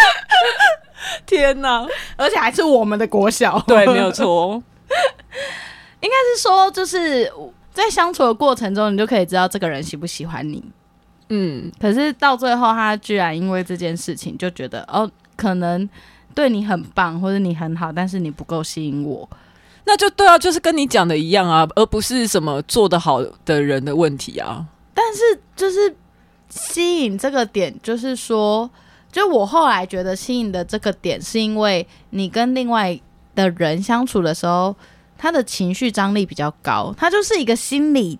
[1.26, 1.86] 天哪，
[2.16, 4.62] 而且还是我们的国小，对，没有错。
[6.00, 7.32] 应该是说，就是。
[7.72, 10.62] 在相处的过程中，你就可以知道这个人喜不喜欢你。
[11.28, 15.88] 嗯，可是到最后，他居然因为这件事情就觉得，哦，可能
[16.34, 19.26] 对你很棒，或者你很好，但是你不够吸引我。
[19.84, 24.66] 那就对啊，就是跟你讲的一样啊，而不是什么做得好的人的问题啊。
[24.92, 25.94] 但是就是
[26.50, 28.68] 吸引这个点，就是说，
[29.12, 32.98] 就我后来觉得吸引的这个点，是因为你跟另外
[33.34, 34.74] 的人相处的时候。
[35.22, 38.18] 他的情绪张力比较高，他就是一个心理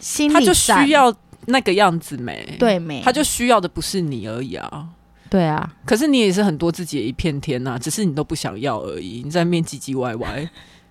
[0.00, 1.14] 心理，他就需要
[1.44, 2.56] 那个样子没？
[2.58, 3.02] 对没？
[3.04, 4.86] 他就需要的不是你而已啊。
[5.28, 9.20] 对啊，可是你也是很多自己的一片天呐、啊，只是你都不想要而已。
[9.22, 10.48] 你在那边唧唧歪歪，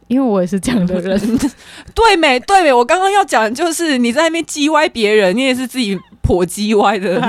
[0.07, 1.19] 因为我也是这样的人。
[1.95, 2.39] 对没？
[2.41, 2.71] 对没？
[2.71, 7.19] 我刚刚要讲的就是你在那边叽歪别人，你也是自己颇叽歪的。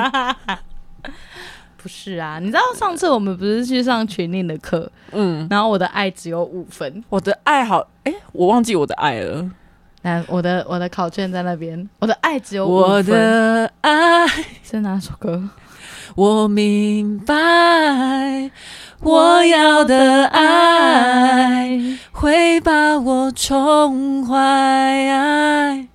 [1.88, 9.50] 不是啊，你知道上次我们不是去上群令的课，嗯，然后我的爱只有五分，我的爱好，哎、欸，我忘记我的爱了。
[10.02, 12.90] 那，我的我的考卷在那边，我的爱只有五分。
[12.90, 14.26] 我的爱
[14.62, 15.48] 是哪首歌？
[16.14, 18.50] 我明白，
[19.00, 21.80] 我要的爱
[22.12, 25.88] 会把我宠坏。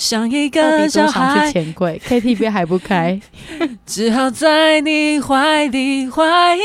[0.00, 3.20] 像一个小孩，钱柜 KTV 还不开，
[3.84, 6.56] 只好在你怀里怀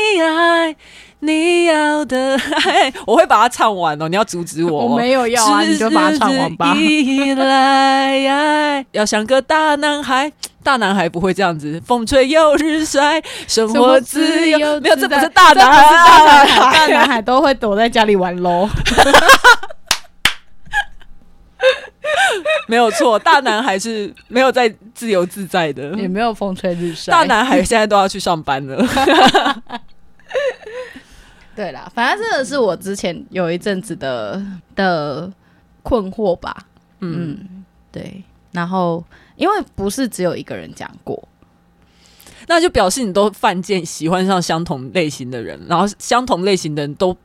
[1.18, 2.90] 你要的爱。
[3.06, 4.86] 我会把它唱完哦，你要阻止我。
[4.88, 6.74] 我没有要啊，你就把它唱完吧。
[6.76, 10.32] 依赖，要像个大男孩，
[10.62, 14.80] 大男孩不会这样子，风吹又日晒，生活自由。
[14.80, 18.66] 没有，这不是大男孩，大男孩都会躲在家里玩喽。
[22.68, 27.12] 没有错，大男孩是没有在自由自在的，也没有风吹日晒。
[27.12, 28.84] 大男孩现在都要去上班了。
[31.54, 34.42] 对啦，反正这个是我之前有一阵子的
[34.74, 35.32] 的
[35.82, 36.54] 困惑吧。
[37.00, 38.22] 嗯，嗯，对。
[38.52, 39.04] 然后，
[39.36, 41.28] 因为不是只有一个人讲过，
[42.46, 47.16] 那就表示你都犯贱，喜欢上相同类型的人，然后相同类型的人都。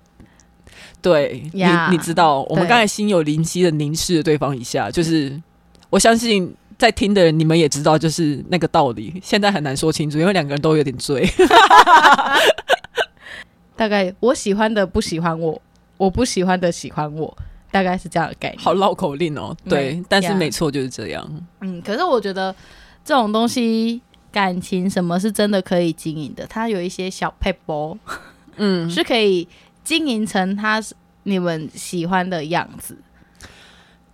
[1.01, 5.41] 对你你知道，我们刚才心有灵犀的凝视了对方一下，就是
[5.89, 9.19] 我相信在听的人，你们也知道，就是那个道理。
[9.23, 11.27] 现在很难说清楚，因为两个人都有点醉。
[13.75, 15.59] 大概我喜欢的不喜欢我，
[15.97, 17.35] 我不喜欢的喜欢我，
[17.71, 18.59] 大概是这样的概念。
[18.59, 21.27] 好绕口令哦，对，嗯、但是没错，就是这样。
[21.61, 22.55] 嗯，可是我觉得
[23.03, 23.99] 这种东西，
[24.31, 26.45] 感情什么是真的可以经营的？
[26.47, 27.97] 它有一些小撇步，
[28.57, 29.47] 嗯， 是可以。
[29.83, 32.97] 经营成他是你们喜欢的样子，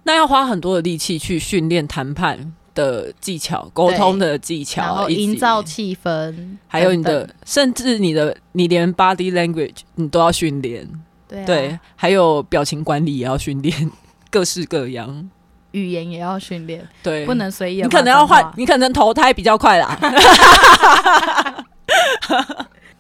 [0.04, 10.88] 那要花很多的力气去训练谈判的技巧、沟通的技巧，然后营造气氛，还有你的，等等甚至你的，你连 body language 你都要训练。
[11.28, 13.92] 对啊，对，还有表情管理也要训练，
[14.32, 15.30] 各式各样，
[15.72, 16.88] 语言也要训练。
[17.04, 17.82] 对，不能随意。
[17.82, 20.00] 你可能要换，你可能投胎比较快啦。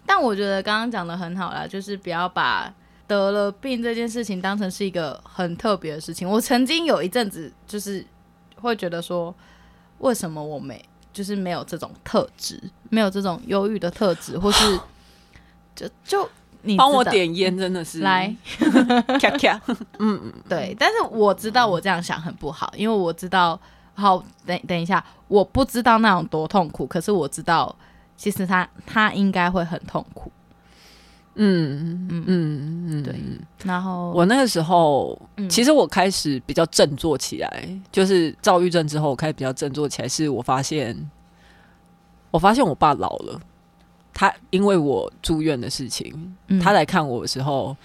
[0.07, 2.73] 但我觉得刚刚讲的很好啦，就是不要把
[3.05, 6.27] 得了病这件事情当成是一个很特别的事情。
[6.27, 8.03] 我曾经有一阵子就是
[8.55, 9.35] 会觉得说，
[9.99, 12.57] 为什么我没就是没有这种特质，
[12.89, 14.79] 没有这种忧郁的特质，或是
[15.75, 16.29] 就就
[16.61, 18.33] 你帮我点烟，真的是来
[19.19, 19.61] 咔咔，
[19.99, 20.73] 嗯 嗯，对。
[20.79, 23.59] 但是我知道我这样想很不好，因为我知道，
[23.93, 27.75] 好，等等一下，我不知道那种多痛苦，可是我知道。
[28.17, 30.31] 其实他他应该会很痛苦，
[31.35, 33.15] 嗯嗯嗯嗯，对。
[33.63, 40.07] 然后我那个时候，嗯、其实我开始比较振作起来，就是躁郁症之后，我开始比较振作起来。
[40.07, 40.97] 是我发现，
[42.31, 43.39] 我发现我爸老了，
[44.15, 47.77] 他因为我住院的事情，嗯、他来看我的时候，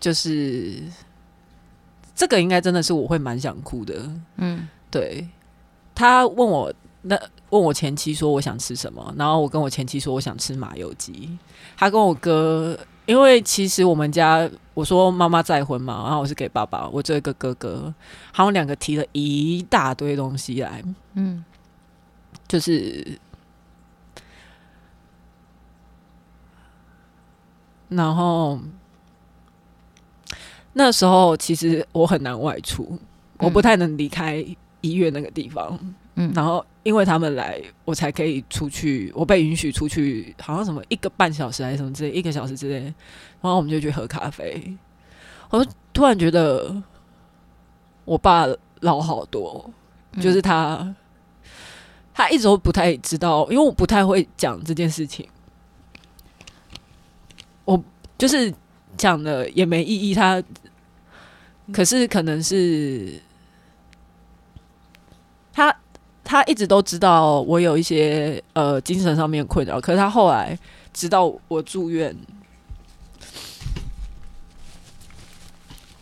[0.00, 0.82] 就是
[2.14, 4.10] 这个应该真的是我会蛮想哭的。
[4.38, 5.28] 嗯，对。
[5.94, 6.72] 他问我。
[7.06, 7.20] 那
[7.54, 11.38] 问我前妻说我想吃什么，然后我跟我前妻说我想吃麻油鸡。
[11.76, 12.76] 他跟我哥，
[13.06, 17.94] 因为其实我们家我说妈妈再婚嘛，然后我是给爸爸，我这个哥哥，
[18.32, 20.82] 他们两个提了一大堆东西来，
[21.14, 21.44] 嗯，
[22.48, 23.16] 就是，
[27.88, 28.58] 然后
[30.72, 32.98] 那时候其实我很难外出，
[33.38, 34.44] 我不太能离开
[34.80, 35.78] 医院那个地方。
[36.16, 42.94] 嗯，然后因为他们来，我才可以出去，我被允许出去，好像什么一个半小时还是什么之类，一个小时之类，然
[43.40, 44.76] 后我们就去喝咖啡。
[45.48, 46.82] 我突然觉得
[48.04, 48.46] 我爸
[48.80, 49.72] 老好多，
[50.20, 50.94] 就是他，
[52.12, 55.26] 他一直都不太知道，因为我不太会讲这件事情，
[57.64, 57.82] 我
[58.18, 58.52] 就是
[58.98, 60.14] 讲的也没意义。
[60.14, 60.42] 他
[61.72, 63.22] 可是可能是
[65.50, 65.74] 他。
[66.24, 70.58] 他一直都知道我有一些呃精神上面困扰，可是他后来
[70.92, 72.16] 知道我住院，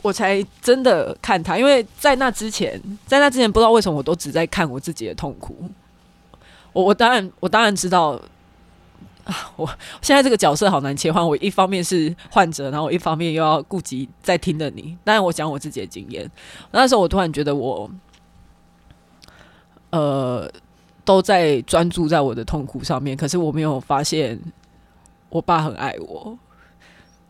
[0.01, 1.59] 我才真的看他。
[1.59, 5.57] 因为在那之前，在那之前不知道为什么我都只在看我自己的痛苦。
[6.73, 8.21] 我我当然我当然知道
[9.25, 9.67] 啊，我
[10.01, 11.27] 现在这个角色好难切换。
[11.27, 14.97] 我一方面是患者，然后我一方面又要顾及在听的你。
[15.03, 16.31] 当然我讲我自己的经验，
[16.71, 17.91] 那时候我突然觉得我。
[19.93, 20.51] 呃，
[21.05, 24.41] 都在专注在我的痛苦上面，可是我没有发现
[25.29, 26.39] 我爸很爱我，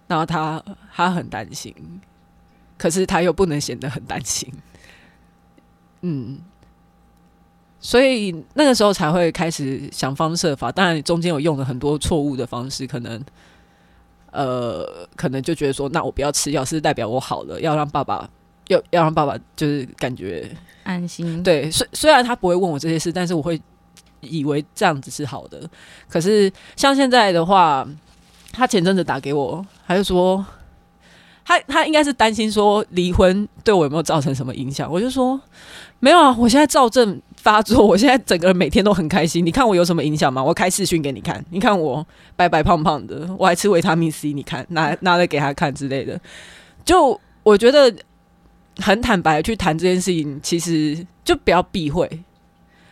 [0.06, 0.62] 然后他
[0.94, 1.74] 他很担心，
[2.78, 4.48] 可是他又不能显得很担心，
[6.02, 6.38] 嗯，
[7.80, 13.20] 所以那个时候才会开始想方设法，当然中间有用了很多错误的方式，可能
[14.30, 18.30] 呃，可能就觉得说，那我不要吃药是代表我好了，要让爸爸
[18.68, 20.48] 要要让爸爸就是感觉。
[20.84, 21.42] 安心。
[21.42, 23.60] 对，虽虽然他不会问我这些事，但是我会
[24.20, 25.60] 以为这样子是好的。
[26.08, 27.86] 可是像现在的话，
[28.52, 30.44] 他前阵子打给我，他就说
[31.44, 34.90] 他他应该是担心说离婚对我有没有造成什么影响。
[34.90, 35.40] 我就说
[35.98, 39.44] 没有啊，我现在躁症发作， 我现在整个人每天都很开心。
[39.44, 40.42] 你看我有什么影响吗？
[40.42, 42.06] 我开视讯给你看，你看我
[42.36, 46.20] 白白胖胖的，我还吃维他命 C，你看拿拿来给他看之类的。
[46.84, 47.92] 就我觉得。
[48.78, 52.08] 很坦白的去谈这件事情，其实就不要避讳，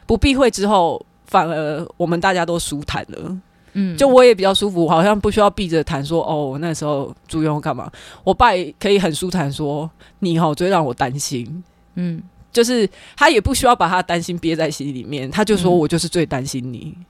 [0.06, 3.38] 不避讳之后，反而我们大家都舒坦了。
[3.72, 7.90] 嗯，就我也比较舒服，好像不需要避着谈说哦，那时候住院干嘛？
[8.24, 11.62] 我爸也可以很舒坦说你好，最让我担心。
[11.94, 12.20] 嗯，
[12.52, 16.92] 就是他也不需要把他担心憋在心里面，他就说我就是最担心你。
[16.96, 17.04] 嗯、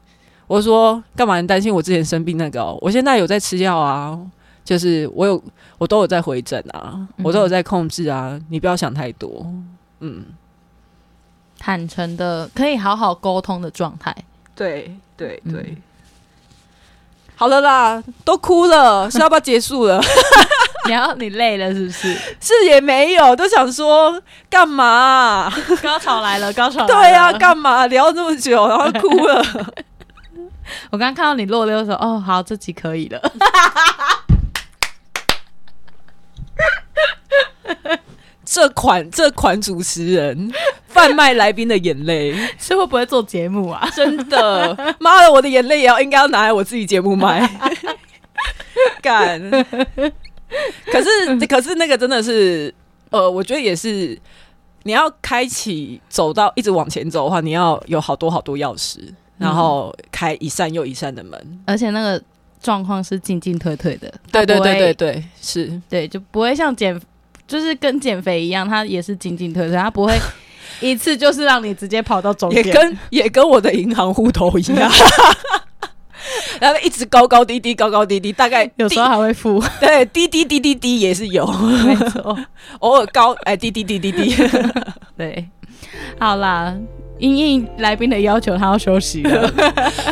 [0.47, 2.73] 我说干嘛担心我之前生病那个？
[2.83, 4.19] 我现在有在吃药啊。
[4.71, 5.43] 就是我有，
[5.79, 9.45] 我都有在回诊啊，我都有在控制啊，嗯、你不要想太多，
[9.99, 10.27] 嗯，
[11.59, 14.15] 坦诚的可以好好沟通的状态，
[14.55, 15.77] 对对对，嗯、
[17.35, 20.01] 好了啦，都哭了， 是要不要结束了？
[20.87, 22.17] 你要你累了是不是？
[22.41, 25.53] 是也没有，都想说干嘛、啊？
[25.83, 29.45] 高潮来了， 高潮来了，对呀、啊，干嘛聊那么久，然后哭了？
[30.91, 33.21] 我刚刚看到你落泪的时候，哦，好，这集可以了。
[38.43, 40.51] 这款这款主持人
[40.89, 43.89] 贩卖来宾的眼泪， 是会不会做节目啊？
[43.95, 47.49] 真的，妈的，我的眼泪也要应该要拿来我自己节目卖。
[49.03, 49.39] 干，
[50.87, 52.75] 可是可是那个真的是，
[53.11, 54.19] 呃，我觉得也是，
[54.83, 58.99] 你要开启走到一直往前走的话，你要有好多好多钥匙，
[59.39, 62.21] 然后开一扇又一扇的门，而且那个
[62.61, 64.13] 状况是进进退退的。
[64.33, 67.01] 对对对对对，是对，就不会像减。
[67.51, 70.17] 就是跟减肥一样，它也是进进退退，它不会
[70.81, 74.89] 一次就是让你直接跑到终点，也跟也跟我的银行户头一样，
[76.61, 81.45] 然后一直高高低低，高高低低，大概有时候还会负，对，低低低低低也是有，
[81.85, 82.39] 没错，
[82.79, 84.35] 偶尔高哎，低低低低低，
[85.19, 85.45] 对，
[86.21, 86.73] 好啦，
[87.19, 89.53] 因应来宾的要求，他要休息了，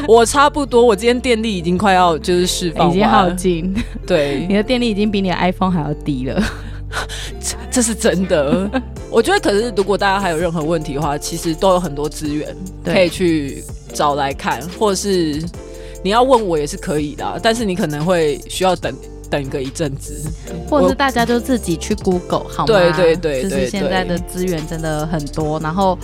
[0.08, 3.72] 我差不多，我今天电力已经快要就是释放，已经耗尽，
[4.04, 6.42] 对，你的电力已经比你的 iPhone 还要低了。
[7.40, 8.70] 这这是真的，
[9.10, 9.38] 我觉得。
[9.38, 13.62] 可是如果大家还有任何问题的话，其实都有很多资源可以去
[13.92, 15.42] 找来看，或者是
[16.02, 17.38] 你要问我也是可以的啊。
[17.42, 18.94] 但是你可能会需要等
[19.30, 20.20] 等个一阵子，
[20.68, 22.66] 或者是大家就自己去 Google 好吗？
[22.66, 25.98] 对对对，就是现在的资源真的很多，然后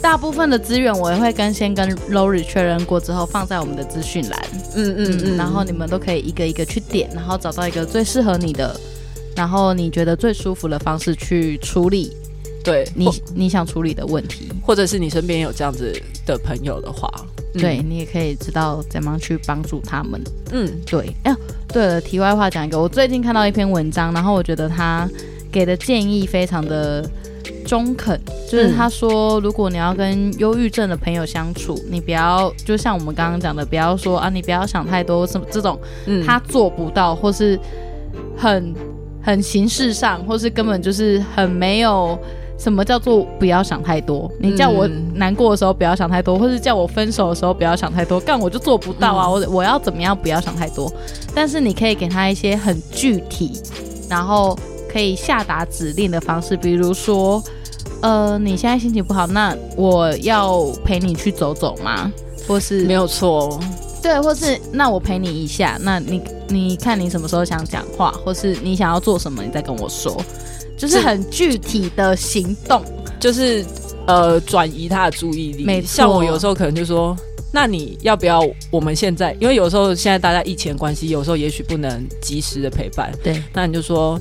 [0.00, 4.42] 大部分的资源我也会跟先跟 Lori 确认过之后放在我们的资讯栏。
[4.74, 8.74] 嗯嗯嗯，然后你们都可以一个一个去点，然后找到一个最适合你的。
[9.36, 12.10] 然后你觉得最舒服的方式去处理，
[12.64, 15.92] 对你你想处理的问题，或者是你身边有这样子
[16.24, 17.08] 的朋友的话，
[17.54, 20.20] 嗯、对你也可以知道怎么去帮助他们。
[20.52, 21.14] 嗯，对。
[21.24, 21.36] 哎，
[21.68, 25.08] 对了，题外话讲一个，我最近看到一篇文章，然后我觉得他
[25.52, 27.08] 给的建议非常的
[27.66, 28.18] 中肯，
[28.50, 35.78] 就是他说，如果你要跟忧郁症的朋友相处，你不要就像我们刚刚讲的，不要说啊，你不要想太多，什么这种，
[36.24, 37.58] 他做不到，或是
[38.36, 38.74] 很
[39.26, 42.18] 很形式上，或是根本就是很没有。
[42.58, 44.32] 什么叫做不要想太多？
[44.40, 49.28] 你叫我难过的时候不要想太多，或是叫我分手的时候不要想太多，干我就做不到啊！
[49.28, 50.90] 我我要怎么样不要想太多？
[51.34, 53.60] 但是你可以给他一些很具体，
[54.08, 54.58] 然后
[54.90, 57.44] 可以下达指令的方式，比如说，
[58.00, 62.10] 呃，你现在心情不好，那我要陪你去走走吗？
[62.48, 63.60] 或是没有错，
[64.06, 70.16] 对，或是那我陪你一下，那你你看你什么时候想讲话，或是你想要做什么，你再跟我说。
[70.78, 72.80] 就是很具体的行动，
[73.18, 73.64] 就是
[74.06, 75.64] 呃转移他的注意力。
[75.64, 77.16] 没错，像我有时候可能就说，
[77.50, 78.40] 那你要不要
[78.70, 79.36] 我们现在？
[79.40, 83.10] 因为有时候现在大家疫情关系，有时候也许不能及时的陪伴。
[83.24, 84.20] 对，那你就说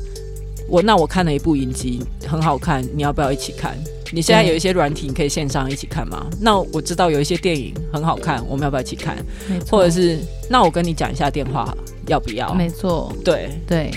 [0.67, 3.77] 我那我看了一部影集很好看，你要不要一起看？
[4.11, 6.25] 你现在有一些软体，你可以线上一起看吗？
[6.39, 9.15] 那我知道有一些电影很好看，我们要不要一起看？
[9.49, 9.77] 没错。
[9.77, 11.75] 或者是那我跟你讲一下电话，
[12.07, 12.53] 要不要？
[12.53, 13.91] 没错，对对，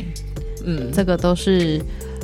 [0.64, 1.80] 嗯，这个都是。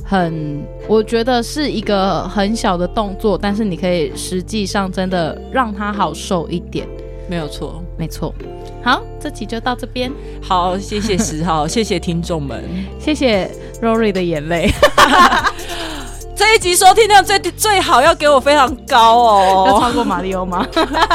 [0.07, 6.87] 很，我觉得是一个很小的动作，但是你可以实际上真的让他好受一点，
[7.26, 8.35] 没有错，没错。
[8.82, 10.12] 好，这期就到这边。
[10.43, 12.62] 好，谢谢十号，谢谢听众们，
[13.01, 14.70] 谢谢 Rory 的眼泪。
[16.37, 20.66] 这一集收听量最最好要给我非常高哦，要超过马里欧吗？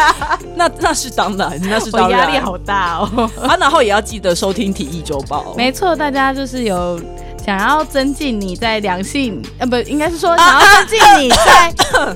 [0.55, 3.29] 那那是当然，那是当然， 压力好大哦。
[3.41, 5.53] 啊，然后也要记得收听体育周报。
[5.55, 6.99] 没错，大家就是有。
[7.45, 11.73] 想要增进你在两性，呃，不，应该是说想要增进你在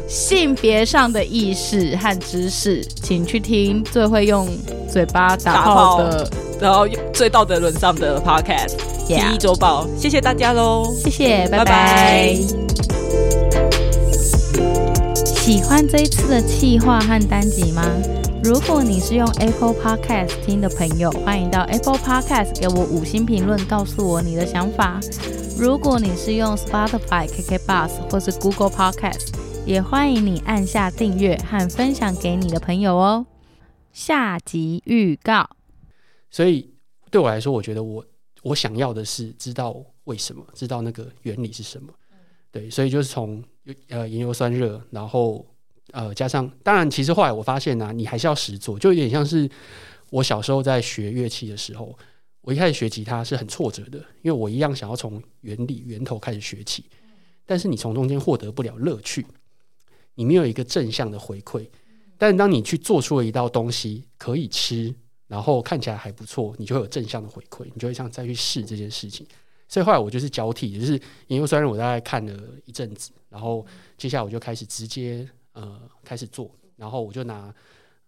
[0.08, 4.47] 性别上的意识和知识，请去听最会用
[4.88, 6.30] 嘴巴打炮的，
[6.62, 8.76] 然后最道德沦丧的 Podcast
[9.08, 9.86] 《体育周报》。
[9.99, 11.66] 谢谢大家喽，谢谢，拜拜。
[11.66, 12.93] 拜拜。
[15.24, 17.84] 喜欢这一次的企划和单集吗？
[18.43, 24.99] 如果你是用 Apple Podcast 听的朋友，欢迎到 Apple Podcast 给我五星评论，告诉我你的想法。
[25.59, 29.34] 如果你是用 Spotify、KK Bus 或是 Google Podcast，
[29.66, 33.26] 也欢迎你按下订阅和分享给你的朋友哦。
[33.91, 35.49] 下集预告。
[36.32, 36.74] 所以
[37.11, 38.05] 对我来说，我觉得我
[38.43, 41.93] 我想要的是知道为什么，知道那个原理是什么。
[42.54, 43.43] 对，所以就是从
[43.89, 45.45] 呃盐油酸热，然后。
[45.91, 49.47] 呃，加上当然，其实后来我发现呢、啊，你还是要实做，就有点像是
[50.10, 51.95] 我小时候在学乐器的时候，
[52.41, 56.86] 我一开始学吉他是很挫折的，因为我一样想要从原理源头开始学起，
[57.45, 59.24] 但是你从中间获得不了乐趣，
[60.16, 61.68] 你没有一个正向的回馈。
[62.18, 64.95] 但是当你去做出了一道东西可以吃，
[65.28, 69.28] 然后看起来还不错，你就会有正向的回馈，你就会想再去试这件事情。
[69.74, 72.34] 所以后来我就是交替，就是因为虽然我大概看了
[72.66, 73.66] 一阵子，然后
[73.98, 75.28] 接下来我就开始直接。
[75.54, 77.54] 呃，开始做，然后我就拿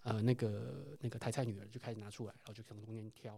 [0.01, 3.37] 呃那个那个台菜女儿就开始拿出来，然后就从中间挑。